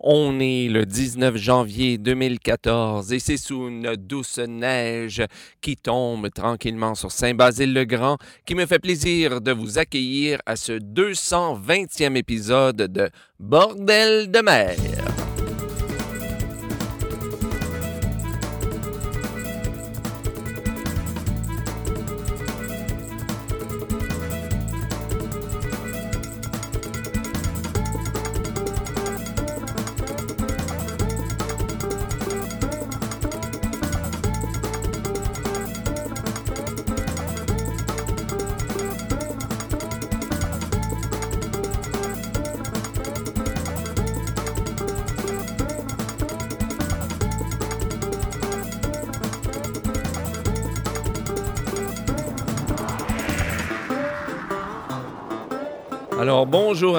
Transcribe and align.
On 0.00 0.40
est 0.40 0.68
le 0.68 0.84
19 0.84 1.36
janvier 1.36 1.98
2014 1.98 3.12
et 3.12 3.18
c'est 3.18 3.36
sous 3.36 3.68
une 3.68 3.94
douce 3.96 4.38
neige 4.38 5.22
qui 5.60 5.76
tombe 5.76 6.30
tranquillement 6.30 6.94
sur 6.94 7.12
Saint-Basile-le-Grand 7.12 8.18
qui 8.44 8.54
me 8.54 8.66
fait 8.66 8.78
plaisir 8.78 9.40
de 9.40 9.52
vous 9.52 9.78
accueillir 9.78 10.40
à 10.46 10.56
ce 10.56 10.72
220e 10.72 12.16
épisode 12.16 12.76
de 12.76 13.10
Bordel 13.38 14.30
de 14.30 14.40
mer. 14.40 15.21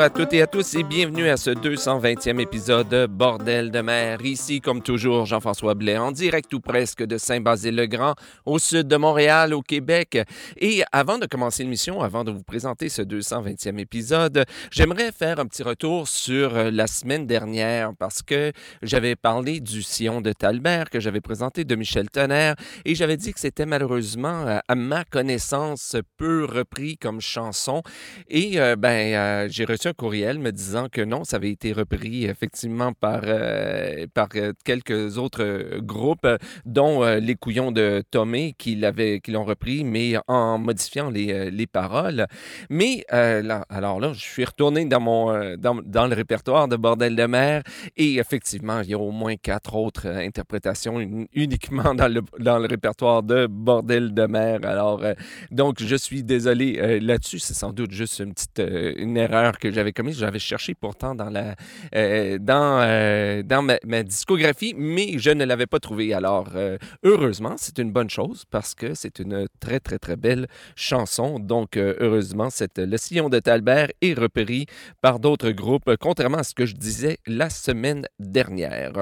À 0.03 0.09
toutes 0.09 0.33
et 0.33 0.41
à 0.41 0.47
tous 0.47 0.75
et 0.75 0.83
bienvenue 0.83 1.29
à 1.29 1.37
ce 1.37 1.49
220e 1.49 2.41
épisode 2.41 2.89
de 2.89 3.05
Bordel 3.05 3.71
de 3.71 3.79
mer. 3.79 4.19
Ici, 4.25 4.59
comme 4.59 4.81
toujours, 4.81 5.25
Jean-François 5.25 5.75
Blais 5.75 5.97
en 5.97 6.11
direct 6.11 6.53
ou 6.53 6.59
presque 6.59 7.03
de 7.03 7.17
Saint-Basile-le-Grand, 7.17 8.15
au 8.45 8.59
sud 8.59 8.89
de 8.89 8.97
Montréal, 8.97 9.53
au 9.53 9.61
Québec. 9.61 10.19
Et 10.57 10.83
avant 10.91 11.19
de 11.19 11.25
commencer 11.25 11.63
l'émission, 11.63 12.01
avant 12.01 12.25
de 12.25 12.31
vous 12.31 12.43
présenter 12.43 12.89
ce 12.89 13.01
220e 13.01 13.79
épisode, 13.79 14.43
j'aimerais 14.71 15.13
faire 15.13 15.39
un 15.39 15.45
petit 15.45 15.63
retour 15.63 16.09
sur 16.09 16.53
euh, 16.53 16.69
la 16.69 16.87
semaine 16.87 17.25
dernière 17.25 17.91
parce 17.97 18.21
que 18.21 18.51
j'avais 18.81 19.15
parlé 19.15 19.61
du 19.61 19.83
sillon 19.83 20.19
de 20.19 20.33
Talbert 20.33 20.89
que 20.89 20.99
j'avais 20.99 21.21
présenté 21.21 21.63
de 21.63 21.75
Michel 21.75 22.09
Tonnerre 22.09 22.55
et 22.83 22.93
j'avais 22.93 23.15
dit 23.15 23.33
que 23.33 23.39
c'était 23.39 23.65
malheureusement, 23.65 24.47
euh, 24.47 24.59
à 24.67 24.75
ma 24.75 25.05
connaissance, 25.05 25.95
peu 26.17 26.43
repris 26.43 26.97
comme 26.97 27.21
chanson. 27.21 27.83
Et 28.27 28.59
euh, 28.59 28.75
ben 28.75 29.13
euh, 29.13 29.47
j'ai 29.49 29.63
reçu 29.63 29.87
un 29.87 29.92
courriel 29.93 30.39
me 30.39 30.51
disant 30.51 30.87
que 30.89 31.01
non, 31.01 31.23
ça 31.23 31.37
avait 31.37 31.51
été 31.51 31.73
repris 31.73 32.25
effectivement 32.25 32.93
par, 32.93 33.21
euh, 33.25 34.05
par 34.13 34.29
euh, 34.35 34.53
quelques 34.63 35.17
autres 35.17 35.79
groupes, 35.79 36.27
dont 36.65 37.03
les 37.03 37.35
couillons 37.35 37.71
de 37.71 38.03
Tomé 38.11 38.55
qui 38.57 38.75
l'ont 38.75 39.43
repris, 39.43 39.83
mais 39.83 40.15
en 40.27 40.57
modifiant 40.57 41.09
les, 41.09 41.51
les 41.51 41.67
paroles. 41.67 42.27
Mais 42.69 43.03
alors 43.09 43.99
là, 43.99 44.13
je 44.13 44.19
suis 44.19 44.45
retourné 44.45 44.85
dans, 44.85 44.99
mon, 44.99 45.55
dans, 45.57 45.79
dans, 45.83 46.07
le 46.07 46.15
répertoire 46.15 46.67
de 46.67 46.75
Bordel 46.75 47.15
de 47.15 47.25
mer 47.25 47.63
et 47.97 48.15
effectivement, 48.15 48.81
il 48.81 48.89
y 48.89 48.93
a 48.93 48.99
au 48.99 49.11
moins 49.11 49.35
quatre 49.35 49.75
autres 49.75 50.07
interprétations 50.07 50.99
uniquement 51.33 51.93
dans 51.95 52.07
le, 52.07 52.21
dans 52.39 52.59
le 52.59 52.67
répertoire 52.67 53.23
de 53.23 53.47
Bordel 53.47 54.13
de 54.13 54.25
mer. 54.25 54.59
Alors, 54.63 55.03
donc, 55.51 55.81
je 55.81 55.95
suis 55.95 56.23
désolé 56.23 56.99
là-dessus. 56.99 57.39
C'est 57.39 57.53
sans 57.53 57.73
doute 57.73 57.91
juste 57.91 58.19
une 58.19 58.33
petite 58.33 58.61
une 58.97 59.17
erreur 59.17 59.59
que 59.59 59.71
j'avais 59.71 59.82
commise. 59.91 60.17
J'avais 60.17 60.39
cherché 60.39 60.73
pourtant 60.73 61.15
dans, 61.15 61.29
la, 61.29 61.55
euh, 61.95 62.37
dans, 62.39 62.79
euh, 62.81 63.41
ma, 63.85 64.03
discographie, 64.03 64.73
mais 64.77 65.17
je 65.17 65.31
ne 65.31 65.45
l'avais 65.45 65.65
pas 65.65 65.79
trouvé. 65.79 66.13
Alors, 66.13 66.49
euh, 66.55 66.77
heureusement, 67.03 67.55
c'est 67.57 67.79
une 67.79 67.91
bonne 67.91 68.09
chose 68.09 68.43
parce 68.49 68.75
que 68.75 68.93
c'est 68.93 69.19
une 69.19 69.47
très, 69.59 69.79
très, 69.79 69.99
très 69.99 70.15
belle 70.15 70.47
chanson. 70.75 71.39
Donc, 71.39 71.77
heureusement, 71.77 72.49
cette, 72.49 72.79
le 72.79 72.97
sillon 72.97 73.29
de 73.29 73.39
Talbert 73.39 73.89
est 74.01 74.13
repris 74.13 74.65
par 75.01 75.19
d'autres 75.19 75.51
groupes, 75.51 75.91
contrairement 75.99 76.37
à 76.37 76.43
ce 76.43 76.53
que 76.53 76.65
je 76.65 76.75
disais 76.75 77.17
la 77.27 77.49
semaine 77.49 78.05
dernière. 78.19 78.93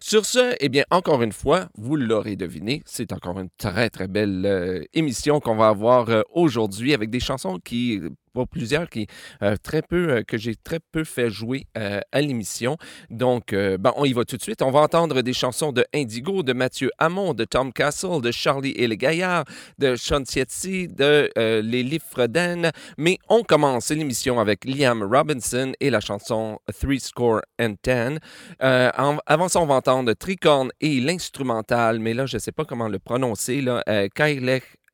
Sur 0.00 0.26
ce, 0.26 0.54
eh 0.60 0.68
bien, 0.68 0.84
encore 0.90 1.22
une 1.22 1.32
fois, 1.32 1.68
vous 1.76 1.96
l'aurez 1.96 2.36
deviné, 2.36 2.82
c'est 2.84 3.12
encore 3.12 3.38
une 3.40 3.50
très, 3.58 3.90
très 3.90 4.08
belle 4.08 4.86
émission 4.94 5.40
qu'on 5.40 5.56
va 5.56 5.68
avoir 5.68 6.24
aujourd'hui 6.32 6.94
avec 6.94 7.10
des 7.10 7.20
chansons 7.20 7.58
qui 7.62 8.00
plusieurs 8.46 8.88
qui 8.88 9.06
euh, 9.42 9.56
très 9.62 9.82
peu 9.82 10.10
euh, 10.10 10.22
que 10.22 10.36
j'ai 10.36 10.54
très 10.54 10.80
peu 10.80 11.04
fait 11.04 11.30
jouer 11.30 11.66
euh, 11.76 12.00
à 12.12 12.20
l'émission. 12.20 12.76
Donc, 13.10 13.54
ben, 13.54 13.92
on 13.96 14.04
y 14.04 14.12
va 14.12 14.24
tout 14.24 14.36
de 14.36 14.42
suite. 14.42 14.62
On 14.62 14.70
va 14.70 14.80
entendre 14.80 15.22
des 15.22 15.32
chansons 15.32 15.72
de 15.72 15.84
Indigo, 15.94 16.42
de 16.42 16.52
Mathieu 16.52 16.90
Hamon, 16.98 17.34
de 17.34 17.44
Tom 17.44 17.72
Castle, 17.72 18.20
de 18.20 18.30
Charlie 18.30 18.72
et 18.72 18.86
les 18.86 18.96
Gaillards, 18.96 19.44
de 19.78 19.96
Sean 19.96 20.20
de 20.20 21.60
Les 21.60 21.82
Lifreden. 21.82 22.70
Mais 22.96 23.18
on 23.28 23.42
commence 23.42 23.90
l'émission 23.90 24.40
avec 24.40 24.64
Liam 24.64 25.02
Robinson 25.02 25.72
et 25.80 25.90
la 25.90 26.00
chanson 26.00 26.58
Three 26.78 27.00
Score 27.00 27.40
and 27.60 27.74
Ten. 27.82 28.18
avant 28.60 29.48
ça, 29.48 29.60
on 29.60 29.66
va 29.66 29.74
entendre 29.74 30.12
Tricorn 30.12 30.70
et 30.80 31.00
l'instrumental, 31.00 31.98
mais 31.98 32.14
là, 32.14 32.26
je 32.26 32.38
sais 32.38 32.52
pas 32.52 32.64
comment 32.64 32.88
le 32.88 32.98
prononcer, 32.98 33.60
là, 33.60 33.82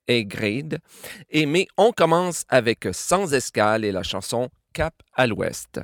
et 0.08 0.24
grade. 0.24 0.78
Et 1.30 1.46
mais 1.46 1.66
on 1.76 1.92
commence 1.92 2.44
avec 2.48 2.88
Sans 2.92 3.32
escale 3.34 3.84
et 3.84 3.92
la 3.92 4.02
chanson 4.02 4.48
Cap 4.72 4.94
à 5.14 5.26
l'ouest. 5.26 5.80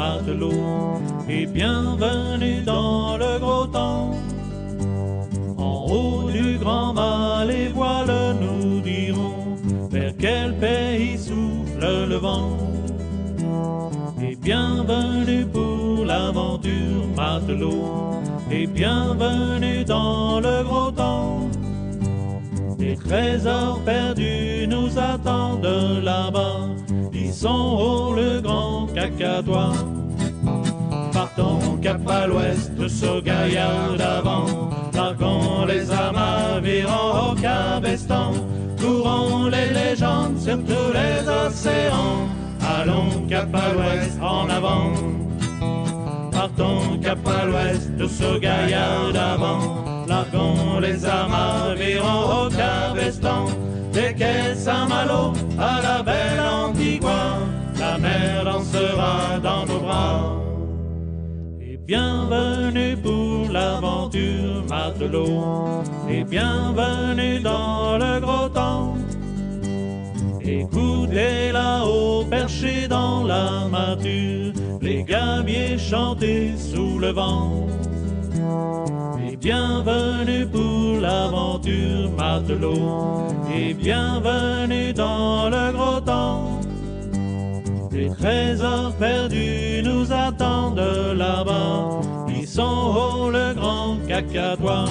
Matelot 0.00 0.98
et 1.28 1.46
bienvenue 1.46 2.62
dans 2.62 3.18
le 3.18 3.38
gros 3.38 3.66
temps. 3.66 4.10
En 5.58 5.76
haut 5.90 6.30
du 6.30 6.58
grand 6.58 6.92
mal 6.94 7.48
les 7.48 7.68
voiles 7.68 8.36
nous 8.42 8.80
diront 8.80 9.56
vers 9.90 10.14
quel 10.18 10.48
pays 10.56 11.18
souffle 11.18 11.86
le 12.12 12.16
vent. 12.16 12.56
Et 14.26 14.36
bienvenue 14.36 15.44
pour 15.56 16.04
l'aventure 16.10 17.04
matelot 17.16 18.22
et 18.50 18.66
bienvenue 18.66 19.84
dans 19.84 20.40
le 20.40 20.64
gros 20.64 20.89
temps. 20.89 20.89
Trésors 23.04 23.80
perdus 23.84 24.66
nous 24.68 24.98
attendent 24.98 26.02
là-bas, 26.02 26.70
sont 27.40 27.48
haut 27.48 28.14
le 28.14 28.40
grand 28.40 28.86
cacatois. 28.94 29.72
Partons 31.12 31.78
cap 31.82 32.00
à 32.08 32.26
l'ouest, 32.26 32.72
ce 32.86 33.20
gaillard 33.22 33.94
d'avant, 33.96 34.46
larguons 34.92 35.64
les 35.66 35.90
amas, 35.90 36.60
virons 36.62 37.30
au 37.30 37.34
cabestan, 37.34 38.32
courons 38.78 39.46
les 39.46 39.72
légendes 39.72 40.38
sur 40.38 40.58
tous 40.58 40.92
les 40.92 41.28
océans, 41.46 42.28
allons 42.78 43.26
cap 43.28 43.48
à 43.54 43.72
l'ouest 43.72 44.18
en 44.20 44.48
avant. 44.48 44.92
Partons 46.32 46.98
cap 47.02 47.26
à 47.26 47.46
l'ouest, 47.46 47.90
ce 48.06 48.38
gaillard 48.38 49.12
d'avant, 49.14 49.99
les 50.80 51.04
amas, 51.06 51.74
au 51.74 52.48
cabestan, 52.50 53.46
des 53.92 54.14
quais 54.14 54.54
Saint-Malo 54.54 55.32
à 55.58 55.80
la 55.82 56.02
belle 56.02 56.40
Antigua, 56.40 57.38
la 57.78 57.98
mer 57.98 58.44
dansera 58.44 59.38
dans 59.42 59.66
nos 59.66 59.80
bras. 59.80 60.36
Et 61.60 61.76
bienvenue 61.76 62.96
pour 62.96 63.50
l'aventure 63.52 64.64
matelot, 64.68 65.82
et 66.08 66.24
bienvenue 66.24 67.40
dans 67.40 67.98
le 67.98 68.20
gros 68.20 68.48
temps. 68.48 68.96
Écoutez 70.42 71.52
là-haut, 71.52 72.24
perché 72.24 72.88
dans 72.88 73.22
l'armature, 73.24 74.52
les 74.80 75.04
gabiers 75.04 75.78
chanter 75.78 76.54
sous 76.56 76.98
le 76.98 77.10
vent. 77.12 77.66
Et 79.26 79.36
bienvenue 79.36 80.46
pour 80.46 81.00
l'aventure 81.00 82.10
matelot, 82.16 83.28
et 83.54 83.74
bienvenue 83.74 84.92
dans 84.92 85.48
le 85.48 85.72
gros 85.72 86.00
temps. 86.00 86.60
Des 87.90 88.08
trésors 88.08 88.94
perdus 88.98 89.82
nous 89.84 90.12
attendent 90.12 90.80
là-bas, 91.16 92.00
ils 92.28 92.46
sont 92.48 92.94
haut 92.96 93.30
le 93.30 93.54
grand 93.54 93.96
cacatois. 94.08 94.86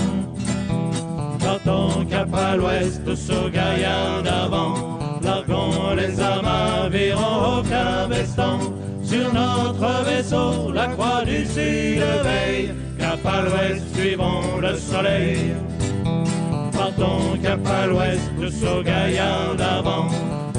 Partons 1.40 2.06
cap 2.06 2.34
à 2.34 2.56
l'ouest, 2.56 3.16
ce 3.16 3.50
gaillard 3.50 4.22
d'avant, 4.24 5.00
larguons 5.24 5.96
les 5.96 6.20
amas, 6.20 6.90
virons 6.90 7.60
au 7.60 7.64
Cabestan. 7.64 8.60
Sur 9.04 9.34
notre 9.34 10.04
vaisseau, 10.04 10.72
la 10.72 10.88
croix 10.88 11.24
du 11.26 11.44
sud 11.46 12.04
veille, 12.24 12.74
cap 13.24 13.34
à 13.34 13.42
l'ouest, 13.42 13.96
suivons 13.96 14.58
le 14.62 14.76
soleil. 14.76 15.54
Partons 16.72 17.38
cap 17.42 17.60
à 17.66 17.88
l'ouest, 17.88 18.22
de 18.40 18.50
Saugaillard 18.50 19.56
d'avant, 19.58 20.08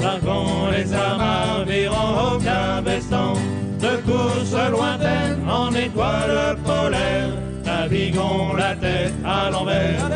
largons 0.01 0.69
les 0.71 0.93
amarres, 0.93 1.65
virons 1.65 2.35
au 2.35 2.39
Cabestan. 2.39 3.33
De 3.79 3.97
course 4.05 4.55
lointaine 4.69 5.49
en 5.49 5.73
étoile 5.73 6.57
polaire, 6.63 7.29
naviguons 7.65 8.53
la 8.53 8.75
tête 8.75 9.13
à 9.25 9.49
l'envers. 9.49 10.09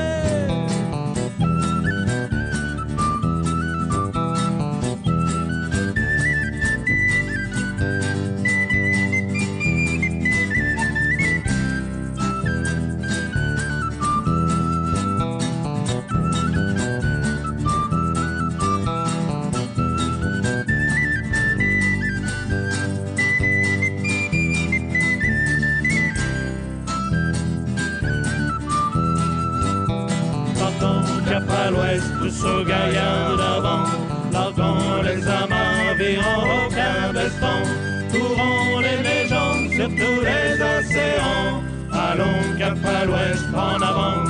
Tous 32.75 32.81
au 32.81 32.92
gaillard 32.92 33.38
d'avant. 33.38 35.01
Les 35.04 35.27
amas, 35.27 35.94
virons 35.98 36.44
au 36.44 36.69
cabestan. 36.69 37.60
Courons 38.12 38.80
les 38.80 39.04
légendes 39.04 39.69
sur 39.72 39.89
tous 39.89 40.22
les 40.22 40.62
océans. 40.62 41.63
Allons 41.92 42.57
cap 42.57 42.77
à 42.86 43.06
l'ouest, 43.06 43.45
en 43.54 43.81
avant. 43.81 44.24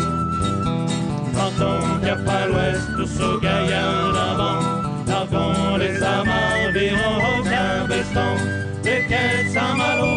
Partons 1.33 2.00
cap 2.03 2.27
à 2.27 2.47
l'ouest, 2.47 2.88
tous 2.97 3.24
au 3.24 3.39
gaillard 3.39 4.13
d'avant. 4.13 4.59
Largons 5.07 5.77
les 5.77 6.01
amas, 6.03 6.71
virons 6.74 7.19
au 7.39 7.44
cabestan. 7.44 8.36
Des 8.83 9.06
quais 9.07 9.47
Saint-Malo 9.53 10.14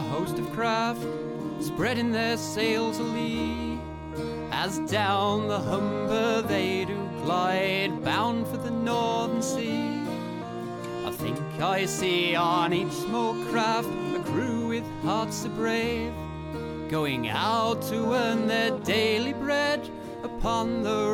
a 0.00 0.02
host 0.02 0.38
of 0.38 0.50
craft 0.52 1.06
spreading 1.60 2.10
their 2.10 2.38
sails 2.38 2.98
a 2.98 3.02
lee, 3.02 3.78
as 4.50 4.78
down 4.90 5.46
the 5.46 5.58
Humber 5.58 6.40
they 6.40 6.86
do 6.86 6.96
glide, 7.22 8.02
bound 8.02 8.46
for 8.48 8.56
the 8.56 8.70
northern 8.70 9.42
sea. 9.42 10.00
I 11.04 11.10
think 11.10 11.38
I 11.60 11.84
see 11.84 12.34
on 12.34 12.72
each 12.72 12.92
small 12.92 13.34
craft 13.50 13.90
a 14.16 14.22
crew 14.24 14.68
with 14.68 14.84
hearts 15.02 15.42
so 15.42 15.50
brave, 15.50 16.14
going 16.88 17.28
out 17.28 17.82
to 17.90 18.14
earn 18.14 18.46
their 18.46 18.70
daily 18.78 19.34
bread 19.34 19.86
upon 20.22 20.82
the 20.82 21.09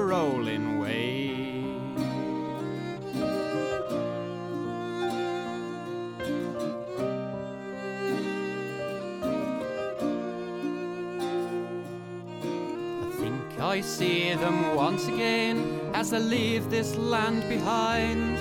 I 13.77 13.83
see 13.83 14.33
them 14.33 14.75
once 14.75 15.07
again 15.07 15.91
as 15.93 16.09
they 16.09 16.19
leave 16.19 16.71
this 16.71 16.97
land 16.97 17.47
behind, 17.47 18.39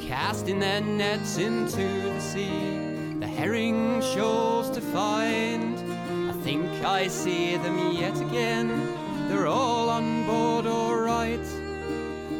casting 0.00 0.58
their 0.58 0.80
nets 0.80 1.38
into 1.38 2.10
the 2.14 2.20
sea, 2.20 3.14
the 3.20 3.28
herring 3.28 4.02
shoals 4.02 4.68
to 4.70 4.80
find. 4.80 5.78
I 6.28 6.32
think 6.42 6.66
I 6.84 7.06
see 7.06 7.58
them 7.58 7.92
yet 7.92 8.20
again, 8.20 8.68
they're 9.28 9.46
all 9.46 9.88
on 9.88 10.26
board 10.26 10.66
alright. 10.66 11.46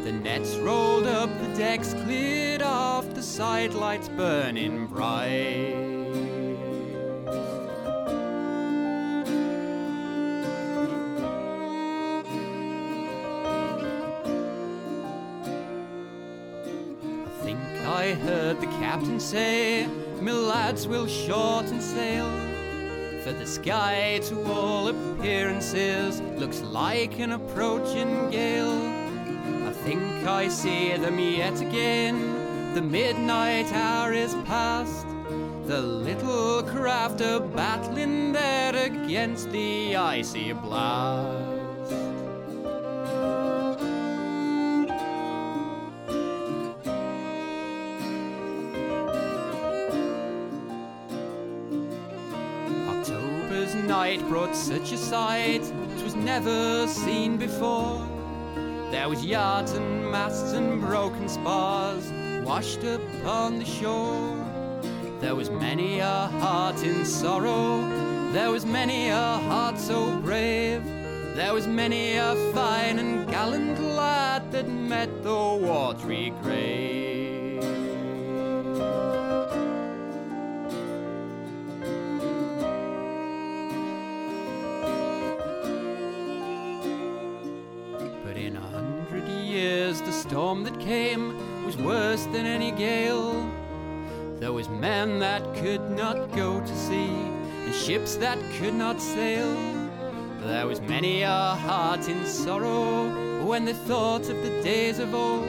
The 0.03 0.11
nets 0.11 0.57
rolled 0.57 1.07
up, 1.07 1.29
the 1.39 1.57
decks 1.57 1.93
cleared 1.93 2.61
off, 2.61 3.13
the 3.13 3.23
side 3.23 3.73
lights 3.73 4.09
burning 4.09 4.85
bright. 4.87 5.90
Captain 19.01 19.19
say, 19.19 19.87
My 20.21 20.31
lads 20.31 20.87
will 20.87 21.07
shorten 21.07 21.81
sail. 21.81 22.29
For 23.23 23.31
the 23.31 23.47
sky, 23.47 24.19
to 24.25 24.43
all 24.43 24.89
appearances, 24.89 26.21
looks 26.37 26.61
like 26.61 27.19
an 27.19 27.31
approaching 27.31 28.29
gale. 28.29 28.79
I 29.67 29.73
think 29.83 30.03
I 30.27 30.49
see 30.49 30.95
them 30.97 31.17
yet 31.17 31.61
again. 31.61 32.75
The 32.75 32.81
midnight 32.83 33.73
hour 33.73 34.13
is 34.13 34.35
past. 34.45 35.07
The 35.65 35.81
little 35.81 36.61
craft 36.61 37.21
are 37.21 37.39
battling 37.39 38.33
there 38.33 38.75
against 38.75 39.51
the 39.51 39.95
icy 39.95 40.53
blast. 40.53 41.40
Night 53.91 54.25
brought 54.29 54.55
such 54.55 54.93
a 54.93 54.97
sight, 54.97 55.63
'twas 55.97 56.15
never 56.15 56.87
seen 56.87 57.35
before. 57.35 57.99
There 58.89 59.09
was 59.09 59.25
yards 59.25 59.73
and 59.73 60.09
masts 60.09 60.53
and 60.53 60.79
broken 60.79 61.27
spars 61.27 62.05
washed 62.45 62.83
upon 62.97 63.59
the 63.59 63.65
shore. 63.65 64.37
There 65.19 65.35
was 65.35 65.49
many 65.49 65.99
a 65.99 66.19
heart 66.43 66.79
in 66.89 67.03
sorrow, 67.03 67.67
there 68.31 68.51
was 68.55 68.65
many 68.65 69.09
a 69.09 69.29
heart 69.49 69.77
so 69.77 69.99
brave. 70.27 70.81
There 71.35 71.53
was 71.53 71.67
many 71.67 72.15
a 72.15 72.29
fine 72.53 72.97
and 73.03 73.29
gallant 73.29 73.77
lad 73.99 74.41
that 74.53 74.69
met 74.69 75.11
the 75.21 75.41
watery 75.69 76.27
grave. 76.41 77.10
Storm 90.51 90.63
that 90.65 90.79
came 90.81 91.65
was 91.65 91.77
worse 91.77 92.25
than 92.25 92.45
any 92.45 92.71
gale. 92.71 93.49
There 94.41 94.51
was 94.51 94.67
men 94.67 95.19
that 95.19 95.41
could 95.55 95.89
not 95.91 96.35
go 96.35 96.59
to 96.59 96.75
sea, 96.75 97.13
and 97.63 97.73
ships 97.73 98.17
that 98.17 98.37
could 98.57 98.73
not 98.73 98.99
sail. 98.99 99.55
There 100.41 100.67
was 100.67 100.81
many 100.81 101.21
a 101.21 101.55
heart 101.67 102.09
in 102.09 102.25
sorrow 102.25 103.45
when 103.45 103.63
they 103.63 103.77
thought 103.87 104.27
of 104.29 104.37
the 104.43 104.61
days 104.61 104.99
of 104.99 105.15
old. 105.15 105.45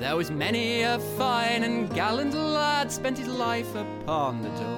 There 0.00 0.16
was 0.16 0.30
many 0.30 0.82
a 0.82 0.98
fine 1.18 1.62
and 1.64 1.92
gallant 1.94 2.32
lad 2.32 2.90
spent 2.90 3.18
his 3.18 3.28
life 3.28 3.74
upon 3.74 4.40
the 4.42 4.48
dole. 4.50 4.77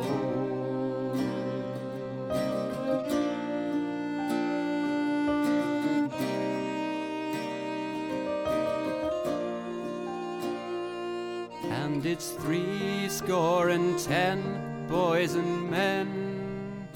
And 11.93 12.07
it's 12.07 12.31
three 12.31 13.09
score 13.09 13.71
and 13.71 13.99
ten 13.99 14.87
boys 14.89 15.35
and 15.35 15.69
men 15.69 16.89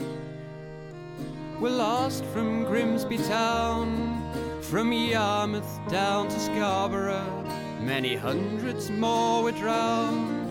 were 1.58 1.68
lost 1.68 2.24
from 2.26 2.62
Grimsby 2.62 3.18
town, 3.18 4.22
from 4.62 4.92
Yarmouth 4.92 5.80
down 5.88 6.28
to 6.28 6.38
Scarborough. 6.38 7.44
Many 7.80 8.14
hundreds 8.14 8.88
more 8.88 9.42
were 9.42 9.50
drowned. 9.50 10.48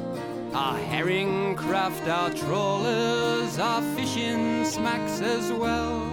Our 0.54 0.78
herring 0.78 1.56
craft, 1.56 2.06
our 2.10 2.30
trawlers, 2.32 3.58
our 3.58 3.82
fishing 3.96 4.66
smacks 4.66 5.22
as 5.22 5.54
well. 5.54 6.06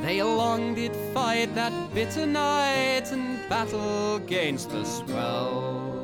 They 0.00 0.22
long 0.22 0.74
did 0.74 0.96
fight 1.12 1.54
that 1.56 1.74
bitter 1.92 2.24
night 2.24 3.12
and 3.12 3.46
battle 3.50 4.16
against 4.16 4.70
the 4.70 4.82
swell. 4.82 5.99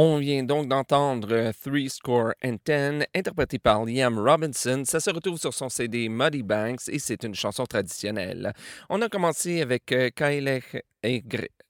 On 0.00 0.18
vient 0.18 0.44
donc 0.44 0.68
d'entendre 0.68 1.32
euh, 1.32 1.50
Three 1.52 1.90
Score 1.90 2.32
and 2.44 2.58
Ten, 2.62 3.04
interprété 3.16 3.58
par 3.58 3.84
Liam 3.84 4.16
Robinson. 4.16 4.84
Ça 4.84 5.00
se 5.00 5.10
retrouve 5.10 5.40
sur 5.40 5.52
son 5.52 5.68
CD 5.68 6.08
Muddy 6.08 6.44
Banks 6.44 6.88
et 6.88 7.00
c'est 7.00 7.24
une 7.24 7.34
chanson 7.34 7.66
traditionnelle. 7.66 8.52
On 8.90 9.02
a 9.02 9.08
commencé 9.08 9.60
avec 9.60 9.90
euh, 9.90 10.10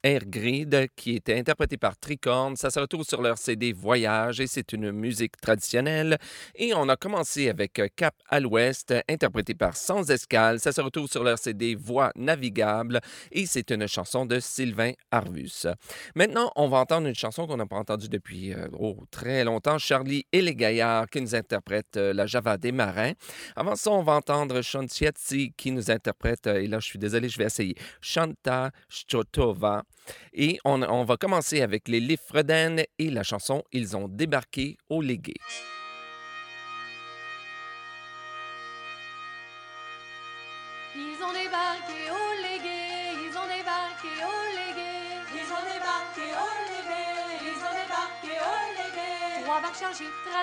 Kyle 0.02 0.10
Airgrid, 0.10 0.88
qui 0.96 1.16
était 1.16 1.38
interprété 1.38 1.76
par 1.76 1.96
Tricorn. 1.96 2.56
Ça 2.56 2.70
se 2.70 2.78
retrouve 2.78 3.04
sur 3.04 3.22
leur 3.22 3.38
CD 3.38 3.72
Voyage 3.72 4.40
et 4.40 4.46
c'est 4.46 4.72
une 4.72 4.92
musique 4.92 5.36
traditionnelle. 5.40 6.18
Et 6.54 6.74
on 6.74 6.88
a 6.88 6.96
commencé 6.96 7.48
avec 7.48 7.80
Cap 7.96 8.14
à 8.28 8.40
l'Ouest, 8.40 8.94
interprété 9.08 9.54
par 9.54 9.76
Sans 9.76 10.10
Escale. 10.10 10.60
Ça 10.60 10.72
se 10.72 10.80
retrouve 10.80 11.08
sur 11.08 11.24
leur 11.24 11.38
CD 11.38 11.74
Voix 11.74 12.10
navigable 12.16 13.00
et 13.32 13.46
c'est 13.46 13.70
une 13.70 13.86
chanson 13.86 14.26
de 14.26 14.40
Sylvain 14.40 14.92
Arvus. 15.10 15.66
Maintenant, 16.14 16.50
on 16.56 16.68
va 16.68 16.78
entendre 16.78 17.06
une 17.06 17.14
chanson 17.14 17.46
qu'on 17.46 17.56
n'a 17.56 17.66
pas 17.66 17.76
entendue 17.76 18.08
depuis 18.08 18.52
euh, 18.52 18.68
oh, 18.78 18.96
très 19.10 19.44
longtemps, 19.44 19.78
Charlie 19.78 20.26
et 20.32 20.42
les 20.42 20.54
Gaillards 20.54 21.08
qui 21.08 21.20
nous 21.20 21.34
interprètent 21.34 21.96
euh, 21.96 22.12
la 22.12 22.26
Java 22.26 22.56
des 22.56 22.72
marins. 22.72 23.12
Avant 23.56 23.76
ça, 23.76 23.90
on 23.90 24.02
va 24.02 24.14
entendre 24.14 24.60
Shantietsi 24.62 25.52
qui 25.56 25.70
nous 25.72 25.90
interprète, 25.90 26.46
euh, 26.46 26.62
et 26.62 26.66
là 26.66 26.78
je 26.80 26.86
suis 26.86 26.98
désolé, 26.98 27.28
je 27.28 27.38
vais 27.38 27.44
essayer, 27.44 27.74
Shanta 28.00 28.70
Chotova. 28.88 29.82
Et 30.32 30.58
on, 30.64 31.04
va 31.04 31.16
commencer 31.16 31.62
avec 31.62 31.88
les 31.88 32.00
Liffreden 32.00 32.82
et 32.98 33.10
la 33.10 33.22
chanson 33.22 33.64
Ils 33.72 33.96
ont 33.96 34.08
débarqué 34.08 34.76
au 34.88 35.02
Légué. 35.02 35.34
Ils 40.94 41.22
ont 41.22 41.32
débarqué 41.32 42.10
au 42.10 42.28
légué, 42.42 43.12
ils 43.22 43.36
ont 43.36 43.46
débarqué 43.46 44.08
au 44.24 44.40
légué, 44.56 44.90
ils 45.34 45.50
ont 45.52 45.64
débarqué 45.66 46.26
au 46.34 46.50
légué, 46.70 47.04
ils 47.42 47.60
ont 47.62 47.74
débarqué 47.74 48.34
au 48.40 48.56
légué. 48.78 49.44
Trois 49.44 49.60
barques 49.60 49.78
chargées, 49.78 50.10
tra 50.24 50.40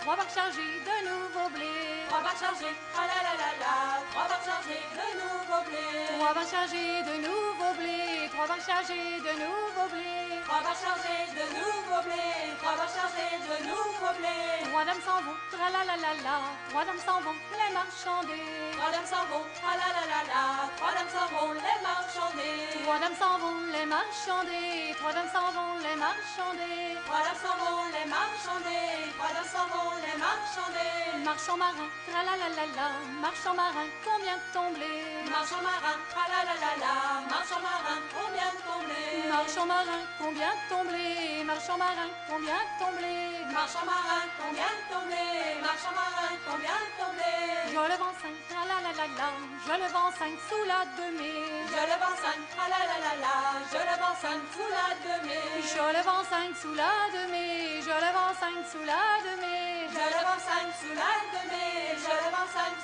trois 0.00 0.16
barques 0.16 0.34
chargées 0.34 0.80
de 0.88 0.96
nouveaux 1.08 1.50
blés. 1.50 2.03
Trois 2.14 2.22
barres 2.22 2.38
chargées, 2.38 2.76
ah 2.94 3.06
la 3.10 3.18
la 3.26 3.34
la 3.42 3.50
la, 3.58 3.74
trois 4.14 4.28
barres 4.30 4.46
chargées 4.46 4.86
de 4.94 5.06
nouveau 5.18 5.60
blé. 5.66 5.82
Trois 6.14 6.32
barres 6.32 6.46
chargées 6.46 7.02
de 7.10 7.14
nouveau 7.26 7.70
blé, 7.74 8.30
trois 8.30 8.46
barres 8.46 8.62
chargées 8.62 9.18
de 9.18 9.32
nouveau 9.42 9.86
blé. 9.90 10.14
Trois 10.46 10.62
barres 10.62 10.78
chargées 10.78 11.26
de 11.34 11.44
nouveau 11.58 11.98
blé, 12.06 12.22
trois 12.62 12.76
barres 12.78 12.94
chargées 12.94 13.34
de 13.50 13.56
nouveau 13.66 14.12
blé. 14.14 14.38
Trois 14.70 14.84
dames 14.86 15.02
s'en 15.02 15.18
vont, 15.26 15.38
tra 15.50 15.66
la 15.74 15.82
la 15.90 15.96
la 15.98 16.12
la, 16.22 16.36
trois 16.70 16.84
dames 16.86 17.02
s'en 17.02 17.18
vont, 17.18 17.34
les 17.58 17.70
marchander. 17.74 18.46
Trois 18.78 18.90
dames 18.94 19.10
s'en 19.10 19.24
vont, 19.34 19.46
ah 19.66 19.74
la 19.74 19.88
la 19.96 20.04
la 20.06 20.20
la, 20.30 20.44
trois 20.78 20.94
dames 20.94 21.10
s'en 21.10 21.26
vont, 21.34 21.50
les 21.50 21.78
marchander. 21.82 22.78
Trois 22.86 22.98
dames 23.02 23.18
s'en 23.18 23.38
vont, 23.42 23.58
les 23.74 23.86
marchander, 23.90 24.94
trois 25.02 25.12
dames 25.18 25.32
s'en 25.34 25.50
vont, 25.50 25.74
les 25.82 25.96
marchander. 25.98 26.94
Trois 27.10 27.22
dames 27.26 27.42
s'en 27.42 27.54
vont, 27.58 27.82
les 27.90 28.06
marchander, 28.06 28.86
trois 29.18 29.32
dames 29.34 29.50
s'en 29.50 29.66
vont, 29.74 29.90
les 29.98 30.14
marchander. 30.14 30.94
Marchand 31.24 31.56
marin, 31.56 31.88
tra 32.06 32.22
la 32.22 32.36
la 32.36 32.48
la 32.48 32.66
la, 32.76 32.86
marchand 33.20 33.54
marin, 33.54 33.88
combien 34.04 34.38
blé 34.74 34.92
Marchand 35.30 35.62
marin, 35.62 35.96
tra 36.10 36.24
la 36.32 36.40
la 36.48 36.54
la 36.64 36.72
la, 36.82 36.94
marchand 37.32 37.62
marin, 37.64 38.00
combien 38.12 38.52
blé 38.64 39.28
Marchand 39.28 39.66
marin, 39.66 40.02
combien 40.18 40.54
blé 40.88 41.44
Marchand 41.44 41.78
marin, 41.78 42.10
combien 42.28 42.62
blé 42.96 43.14
Marchand 43.52 43.86
marin, 43.86 44.24
combien 44.38 44.74
blé 44.90 45.24
Marchand 45.62 45.94
marin, 46.00 46.32
combien 46.46 46.80
blé 46.98 47.32
Je 47.72 47.82
le 47.90 47.96
vends 48.00 48.16
cinq, 48.22 48.36
tra 48.48 48.62
la 48.70 48.78
la 48.84 48.92
la 49.00 49.06
la, 49.18 49.28
je 49.66 49.74
le 49.82 49.88
vends 49.94 50.12
cinq 50.18 50.34
sous 50.48 50.64
la 50.70 50.80
demi. 50.98 51.34
Je 51.72 51.82
le 51.90 51.96
vends 52.02 52.18
cinq, 52.24 52.40
tra 52.52 52.64
la 52.72 52.80
la 52.90 52.98
la 53.06 53.14
la, 53.24 53.36
je 53.72 53.80
le 53.88 53.96
vends 54.02 54.18
cinq 54.24 54.40
sous 54.54 54.70
la 54.76 54.88
demi. 55.06 55.40
Je 55.72 55.84
le 55.96 56.02
vends 56.04 56.24
cinq 56.32 56.50
sous 56.60 56.74
la 56.74 56.94
demi, 57.16 57.82
je 57.86 57.94
le 58.04 58.10
vends 58.16 58.34
cinq 58.42 58.56
sous 58.70 58.84
la 58.84 59.04
demi. 59.28 59.63
Cinq 59.94 60.74
sous 60.80 60.94
la 60.94 61.10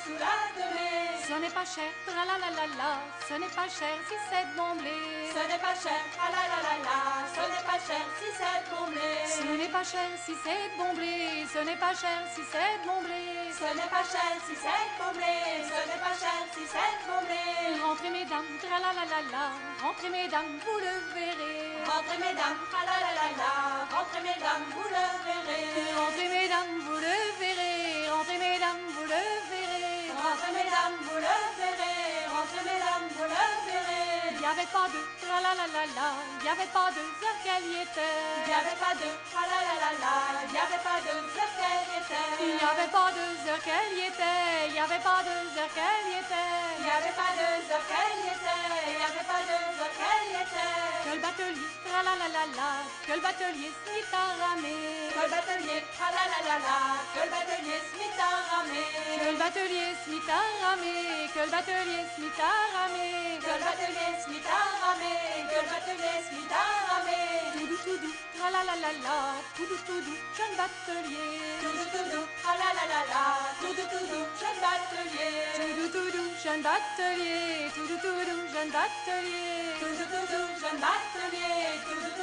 sous 0.05 0.17
la 0.19 0.35
demi. 0.57 0.91
Ce 1.27 1.35
n'est 1.35 1.51
pas 1.51 1.65
cher, 1.65 1.91
tra 2.07 2.25
la 2.25 2.39
la 2.39 2.51
la 2.55 2.67
la, 2.79 2.93
ce 3.29 3.35
n'est 3.35 3.55
pas 3.55 3.69
cher 3.69 3.95
si 4.09 4.15
c'est 4.31 4.47
de 4.47 4.57
bon 4.57 4.77
blé. 4.77 4.95
Ce 5.35 5.43
n'est 5.51 5.59
pas 5.59 5.75
cher, 5.75 6.01
tra 6.15 6.31
la 6.31 6.43
la 6.53 6.59
la 6.67 6.75
la, 6.87 6.99
ce 7.35 7.43
n'est 7.51 7.67
pas 7.67 7.81
cher 7.87 8.05
si 8.19 8.29
c'est 8.39 8.61
de 8.63 8.71
bon 8.71 8.87
blé. 8.91 9.11
Ce 9.27 9.43
n'est 9.43 9.69
pas 9.69 9.85
cher 9.85 10.09
si 10.25 10.35
c'est 10.45 10.71
de 10.71 10.77
bon 10.79 10.95
blé, 10.95 11.47
ce 11.53 11.59
n'est 11.59 11.77
pas 11.77 11.95
cher 11.95 12.19
si 12.35 12.43
c'est 12.51 12.79
de 12.79 12.87
bon 12.87 13.01
blé. 13.03 13.40
Ce 13.51 13.65
n'est 13.65 13.91
pas 13.91 14.07
cher 14.07 14.33
si 14.47 14.55
c'est 14.55 14.87
de 14.87 14.95
bon 14.99 15.11
blé, 15.13 15.35
ce 15.67 15.79
n'est 15.89 16.01
pas 16.01 16.15
cher 16.15 16.41
si 16.55 16.63
c'est 16.71 16.79
de 16.79 17.03
bon 17.11 17.21
blé. 17.27 17.83
Rentrez 17.83 18.11
mesdames, 18.11 18.47
tra 18.63 18.79
la 18.79 18.93
la 18.95 19.05
la 19.05 19.21
la, 19.27 19.45
rentrez 19.83 20.09
mesdames, 20.09 20.55
vous 20.65 20.79
le 20.79 20.95
verrez. 21.13 21.83
Rentrez 21.85 22.19
mesdames, 22.19 22.61
tra 22.71 22.83
la 22.89 22.97
la 23.05 23.11
la 23.19 23.29
la, 23.41 23.53
rentrez 23.91 24.23
mesdames, 24.23 24.67
vous 24.71 24.89
le 24.95 25.05
verrez. 25.27 25.93
Rentrez 25.99 26.29
mesdames, 26.31 26.75
vous 26.87 27.01
le 27.05 27.17
verrez, 27.43 28.09
rentrez 28.09 28.39
mesdames, 28.39 28.83
vous 28.95 29.07
le 29.13 29.23
verrez. 29.51 30.15
Rentrez 30.15 30.53
mesdames, 30.55 30.97
vous 31.05 31.21
le 31.27 31.37
verrez, 31.61 32.27
rentrez 32.31 32.63
mesdames, 32.71 33.07
vous 33.19 33.29
le 33.35 33.45
verrez. 33.67 34.10
Il 34.41 34.49
n'y 34.49 34.49
avait 34.49 34.73
pas 34.73 34.89
de 34.89 34.97
tra 35.21 35.37
la 35.37 35.53
la 35.53 35.67
la 35.69 35.85
la, 35.85 36.09
il 36.17 36.43
n'y 36.43 36.49
avait 36.49 36.73
pas 36.73 36.89
de 36.97 37.05
heure 37.05 37.41
qu'elle 37.45 37.61
y 37.61 37.77
était. 37.85 38.17
Il 38.41 38.49
n'y 38.49 38.57
avait 38.57 38.81
pas 38.81 38.97
de 38.97 39.05
tra 39.29 39.45
la 39.45 39.61
la 39.69 39.77
la 39.85 39.93
la, 40.01 40.17
il 40.49 40.53
n'y 40.57 40.57
avait 40.57 40.81
pas 40.81 40.97
de 41.05 41.13
heure 41.13 41.53
qu'elle 41.61 41.85
y 41.85 42.01
était. 42.01 42.41
Il 42.41 42.57
n'y 42.57 42.65
avait 42.65 42.89
pas 42.89 43.13
de 43.13 43.21
heure 43.21 43.61
qu'elle 43.61 43.93
y 43.93 44.09
était, 44.09 44.65
il 44.65 44.73
n'y 44.73 44.81
avait 44.81 45.05
pas 45.05 45.21
de 45.29 45.37
heure 45.61 45.73
qu'elle 45.77 46.09
y 46.09 46.17
était. 46.25 46.57
Il 46.81 46.85
n'y 46.89 46.89
avait 46.89 47.17
pas 47.21 47.37
de 47.37 47.45
heure 47.69 47.85
qu'elle 47.85 48.17
y 48.17 48.33
était, 48.33 48.65
il 48.89 48.97
n'y 48.97 49.05
avait 49.05 49.29
pas 49.29 49.43
de 49.45 49.57
heure 49.77 49.93
qu'elle 50.01 50.29
y 50.33 50.41
était. 50.41 51.05
Que 51.05 51.11
le 51.13 51.21
batelier, 51.21 51.69
tra 51.85 52.01
la 52.01 52.15
la 52.17 52.29
la 52.33 52.45
la, 52.57 52.71
que 53.05 53.13
le 53.13 53.21
batelier 53.21 53.73
mit 53.93 54.09
à 54.09 54.25
ramer. 54.41 55.00
Que 55.21 55.27
le 55.27 55.33
batelier, 55.37 55.85
tra 55.93 56.09
la 56.17 56.25
la 56.33 56.41
la 56.49 56.57
la, 56.65 56.77
que 57.13 57.21
le 57.21 57.29
batelier 57.29 57.77
se 57.85 57.93
mit 58.01 58.17
à 58.17 58.41
ramer. 58.49 58.89
Que 59.21 59.29
le 59.29 59.37
batelier 59.37 59.93
se 60.01 60.09
mit 60.09 60.31
à 60.33 60.41
ramer, 60.65 61.29
que 61.29 61.41
le 61.45 61.51
batelier 61.53 62.05
se 62.09 62.21
mit 62.25 62.41
à 62.41 62.53
ramer. 62.73 63.37
Que 63.45 63.53
le 63.53 63.61
batelier 63.61 64.13
se 64.17 64.31
mit 64.33 64.49
à 64.49 64.61
ramer, 64.81 65.45
que 65.45 65.61
le 65.61 65.69
batelier 65.69 66.17
se 66.25 66.33
mit 66.33 66.49
à 66.49 66.65
ramer. 66.89 67.53
Tout 67.53 67.69
tout 67.85 68.01
doux, 68.01 68.17
tra 68.33 68.49
la 68.49 68.65
la 68.65 68.77
la 68.81 68.93
la, 69.05 69.19
tout 69.53 69.69
tout 69.69 70.01
doux, 70.01 70.21
jeune 70.33 70.57
batelier. 70.57 71.37
Tout 71.61 71.85
tout 71.93 72.07
doux, 72.17 72.27
tra 72.41 72.53
la 72.57 72.69
la 72.81 72.85
la 72.89 73.01
la, 73.13 73.25
tout 73.61 73.77
tout 73.77 74.05
doux, 74.09 74.25
jeune 74.41 74.61
batelier. 74.65 75.53
Tout 75.53 75.73
doux, 75.77 75.91
tout 75.93 76.11
doux, 76.17 76.33
jeune 76.41 76.63
batelier. 76.65 77.69
Tout 77.77 77.85
tout 77.93 78.01
doux, 78.01 78.41
jeune 78.57 78.73
batelier. 78.73 79.69
Tout 79.85 79.93
tout 80.01 80.27
doux, 80.33 80.49
jeune 80.65 80.81
batelier. 80.81 81.77
Tout 81.85 82.01
tout 82.09 82.20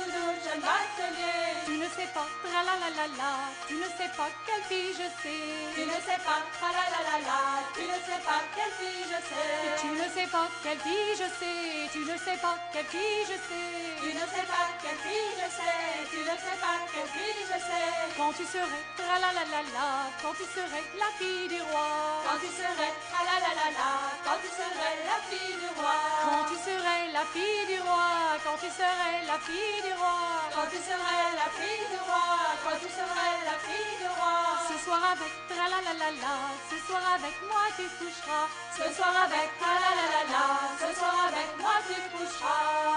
Tu 1.65 1.77
ne 1.77 1.85
sais 1.85 2.09
pas, 2.13 2.25
tra 2.43 2.63
la 2.63 2.73
la 2.81 2.89
la 2.89 3.07
la, 3.19 3.31
tu 3.67 3.75
ne 3.75 3.85
sais 3.97 4.09
pas 4.17 4.29
quelle 4.45 4.63
fille 4.69 4.93
je 4.93 5.07
sais. 5.21 5.69
Tu 5.75 5.81
ne 5.85 5.97
sais 6.07 6.21
pas, 6.25 6.41
tra 6.57 6.69
la 6.73 6.85
la 6.93 7.01
la 7.09 7.17
la, 7.29 7.41
tu 7.75 7.83
ne 7.85 7.97
sais 8.07 8.21
pas 8.25 8.41
quelle 8.55 8.73
fille 8.79 9.05
je 9.05 9.19
sais. 9.29 9.77
Tu 9.81 9.87
ne 9.93 10.07
sais 10.09 10.29
pas 10.31 10.47
quelle 10.63 10.79
fille 10.79 11.13
je 11.21 11.27
sais, 11.39 11.89
tu 11.93 11.99
ne 12.09 12.17
sais 12.17 12.37
pas 12.41 12.55
quelle 12.73 12.85
fille 12.85 13.23
je 13.29 13.37
sais. 13.37 14.01
Tu 14.01 14.09
ne 14.17 14.25
sais 14.33 14.47
pas 14.49 14.65
quelle 14.81 14.99
fille 15.05 15.33
je 15.37 15.47
sais, 15.59 15.85
tu 16.09 16.19
ne 16.25 16.35
sais 16.43 16.57
pas 16.63 16.77
quelle 16.91 17.11
fille 17.13 17.43
je 17.51 17.57
sais. 17.69 17.91
Quand 18.17 18.33
tu 18.33 18.45
serais, 18.45 18.83
tra 18.97 19.19
la 19.21 19.29
la 19.37 19.45
la 19.53 19.61
la, 19.75 19.89
quand 20.21 20.33
tu 20.33 20.45
serais 20.49 20.85
la 20.97 21.09
fille 21.19 21.47
du 21.53 21.61
roi. 21.69 22.25
Quand 22.25 22.39
tu 22.41 22.49
serais, 22.49 22.93
tra 23.11 23.21
la 23.29 23.37
la 23.45 23.51
la 23.59 23.67
la, 23.77 23.91
quand 24.25 24.39
tu 24.41 24.49
serais 24.49 24.95
la 25.05 25.17
fille 25.29 25.57
du 25.61 25.69
roi. 25.77 25.97
Quand 26.25 26.45
tu 26.49 26.57
serais 26.65 27.03
la 27.13 27.25
fille 27.33 27.65
du 27.69 27.79
roi, 27.85 28.39
quand 28.43 28.57
tu 28.57 28.69
serais 28.73 29.21
la 29.27 29.37
fille 29.45 29.81
du 29.85 29.93
roi. 29.93 30.46
Quand 30.53 30.67
tu 30.71 30.77
serais 30.77 31.35
la 31.35 31.49
fille 31.57 31.87
du 31.91 31.97
roi, 32.07 32.55
quand 32.63 32.77
tu 32.81 32.89
serais 32.89 33.35
la 33.45 33.57
fille 33.65 33.97
du 33.99 34.07
roi. 34.07 34.66
Soir 34.87 35.03
avec, 35.03 35.33
tra 35.49 35.67
la 35.67 35.81
la 35.81 35.93
la 35.99 36.11
la, 36.23 36.35
ce 36.69 36.77
soir 36.87 37.01
avec 37.17 37.35
moi 37.49 37.63
tu 37.75 37.83
coucheras. 37.99 38.47
Ce 38.77 38.95
soir 38.95 39.13
avec, 39.25 39.49
tra 39.59 39.73
la 39.83 39.91
la 39.99 40.05
la 40.13 40.23
la, 40.31 40.45
ce 40.79 40.89
soir 40.97 41.15
avec 41.27 41.49
moi 41.59 41.75
tu 41.87 41.97
coucheras. 42.13 42.87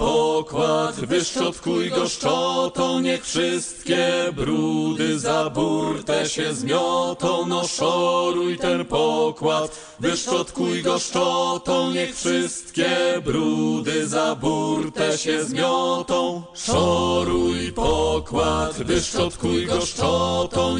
Pokład, 0.00 0.94
wyszczotkuj 0.94 1.90
go 1.90 2.08
szczotą, 2.08 3.00
niech 3.00 3.24
wszystkie 3.24 4.32
brudy 4.32 5.18
za 5.18 5.50
burtę 5.50 6.28
się 6.28 6.54
zmiotą. 6.54 7.46
No 7.46 7.68
szoruj 7.68 8.58
ten 8.58 8.84
pokład, 8.84 9.70
wyszczotkuj 10.00 10.82
go 10.82 10.98
szczotą, 10.98 11.90
niech 11.90 12.16
wszystkie 12.16 13.22
brudy 13.24 14.08
za 14.08 14.34
burtę 14.34 15.18
się 15.18 15.44
zmiotą. 15.44 16.42
Szoruj 16.54 17.72
pokład, 17.72 18.76
wyszczotkuj 18.76 19.66
go 19.66 19.80
szczotą, 19.80 20.19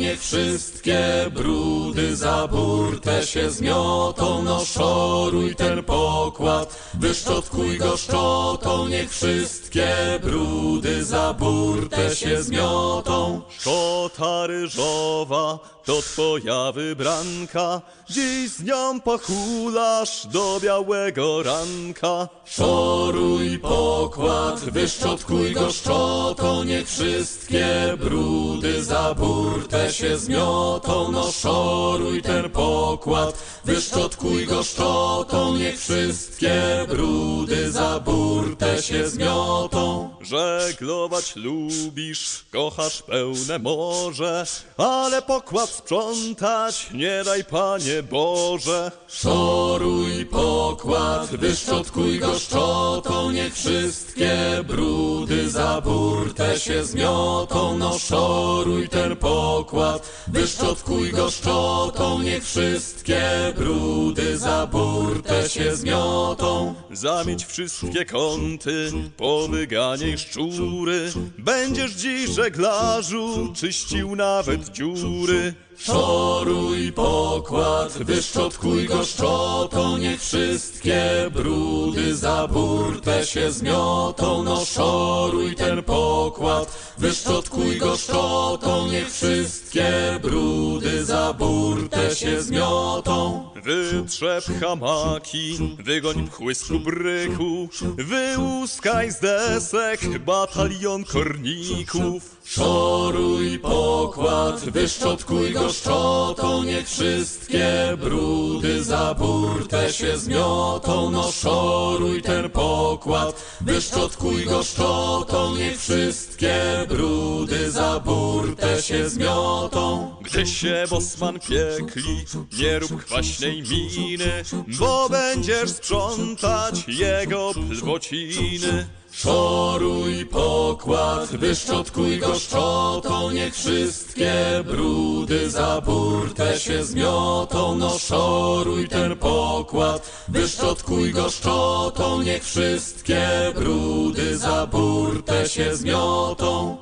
niech 0.01 0.21
wszystkie 0.21 1.31
brudy 1.31 2.17
za 2.17 2.49
burtę 2.49 3.23
się 3.27 3.51
zmiotą. 3.51 4.43
No 4.43 4.65
szoruj 4.65 5.55
ten 5.57 5.85
pokład, 5.85 6.77
wyszczotkuj 6.95 7.79
go 7.79 7.97
szczotą, 7.97 8.89
niech 8.89 9.11
wszystkie 9.11 9.89
brudy 10.23 11.05
za 11.05 11.35
burtę 11.35 12.17
się 12.17 12.43
zmiotą. 12.43 13.43
Szczota 13.59 14.47
ryżowa 14.47 15.59
to 15.91 16.03
twoja 16.03 16.73
wybranka, 16.73 17.81
dziś 18.11 18.51
z 18.51 18.63
nią 18.63 19.01
pochulasz 19.01 20.27
do 20.27 20.61
białego 20.61 21.43
ranka. 21.43 22.29
Szoruj 22.45 23.59
pokład, 23.59 24.61
wyszczotkuj 24.61 25.53
go 25.53 25.73
szczotą, 25.73 26.65
niech 26.65 26.89
wszystkie 26.89 27.67
brudy 27.99 28.85
za 28.85 29.15
burtę 29.15 29.93
się 29.93 30.19
zmiotą. 30.19 31.13
No 31.13 31.33
szoruj 31.33 32.23
ten 32.23 32.51
pokład, 32.51 33.39
wyszczotkuj 33.65 34.47
go 34.47 34.63
szczotą, 34.63 35.57
niech 35.57 35.81
wszystkie 35.81 36.87
brudy 36.89 37.73
za 37.73 38.01
burtę 38.01 38.83
się 38.83 39.09
zmiotą. 39.09 40.11
Żeglować 40.21 41.37
lubisz, 41.37 42.45
kochasz 42.53 43.03
pełne 43.03 43.59
morze, 43.59 44.47
ale 44.77 45.23
pokład 45.23 45.71
sprzątać 45.71 46.87
nie 46.95 47.25
daj, 47.25 47.45
Panie 47.45 48.03
Boże. 48.03 48.91
Szoruj 49.09 50.27
pokład, 50.27 51.27
wyszczotkuj 51.37 52.19
go 52.19 52.39
szczotą, 52.39 53.31
niech 53.31 53.55
wszystkie 53.55 54.39
brudy 54.67 55.51
za 55.51 55.81
burtę 55.81 56.61
się 56.61 56.85
zmiotą. 56.85 57.79
No 57.79 57.99
szoruj 57.99 58.89
ten 58.89 59.17
pokład, 59.17 60.11
wyszczotkuj 60.29 61.11
go 61.11 61.31
szczotą, 61.31 62.23
niech 62.23 62.45
wszystkie 62.45 63.50
brudy 63.53 64.39
za 64.39 64.67
burtę 64.67 65.49
się 65.49 65.77
zmiotą. 65.77 66.75
Zamieć 66.93 67.45
wszystkie 67.45 68.05
kąty, 68.05 68.93
powyganiej 69.17 70.19
szczury, 70.19 71.13
będziesz 71.39 71.93
dziś 71.93 72.31
żeglarzu 72.31 73.53
czyścił 73.55 74.17
nawet 74.17 74.69
dziury. 74.69 75.55
Szoruj 75.79 76.93
pokład, 76.93 77.93
wyszczotkuj 77.93 78.87
go 78.87 79.05
szczotą, 79.05 79.99
niech 79.99 80.21
wszystkie 80.21 81.31
brudy 81.33 82.17
za 82.17 82.49
burtę 82.49 83.27
się 83.27 83.53
zmiotą. 83.53 84.43
No 84.45 84.65
szoruj 84.65 85.55
ten 85.55 85.83
pokład, 85.83 86.90
Wyszczotkuj 87.01 87.77
go 87.77 87.97
szczotą, 87.97 88.87
niech 88.87 89.13
wszystkie 89.13 90.19
brudy 90.23 91.05
za 91.05 91.33
burtę 91.33 92.15
się 92.15 92.43
zmiotą. 92.43 93.51
Wytrzep 93.65 94.45
hamaki, 94.61 95.77
wygoń 95.85 96.29
pchły 96.29 96.55
z 96.55 96.65
kubryku, 96.65 97.69
wyłuskaj 97.97 99.11
z 99.13 99.21
desek 99.21 100.19
batalion 100.19 101.05
korników. 101.05 102.41
Szoruj 102.45 103.59
pokład, 103.59 104.61
wyszczotkuj 104.61 105.53
go 105.53 105.73
szczotą, 105.73 106.63
niech 106.63 106.89
wszystkie 106.89 107.97
brudy 108.01 108.85
za 108.85 109.15
burtę 109.15 109.93
się 109.93 110.19
zmiotą. 110.19 111.11
No 111.11 111.33
szoruj 111.33 112.23
ten 112.23 112.51
pokład, 112.51 113.45
wyszczotkuj 113.61 114.45
go 114.45 114.63
szczotą, 114.63 115.57
niech 115.57 115.79
wszystkie 115.79 116.87
brudy 116.91 117.71
za 117.71 118.01
burtę 118.01 118.83
się 118.83 119.09
zmiotą. 119.09 120.15
Gdy 120.23 120.47
się 120.47 120.85
bosman 120.91 121.39
piekli, 121.41 122.25
nie 122.59 122.79
rób 122.79 123.05
kwaśnej 123.05 123.63
miny, 123.63 124.43
bo 124.79 125.09
będziesz 125.09 125.71
sprzątać 125.71 126.85
jego 126.89 127.53
plwociny. 127.79 128.87
Szoruj 129.13 130.27
pokład, 130.27 131.37
wyszczotkuj 131.37 132.19
go 132.19 132.35
szczotą, 132.35 133.31
niech 133.31 133.55
wszystkie 133.55 134.35
brudy 134.65 135.51
za 135.51 135.81
burtę 135.81 136.59
się 136.59 136.85
zmiotą. 136.85 137.75
No 137.75 137.99
szoruj 137.99 138.89
ten 138.89 139.17
pokład, 139.17 140.25
wyszczotkuj 140.29 141.13
go 141.13 141.31
szczotą, 141.31 142.23
niech 142.23 142.45
wszystkie 142.45 143.29
brudy 143.55 144.39
za 144.39 144.67
burtę 144.67 145.49
się 145.49 145.77
zmiotą. 145.77 146.77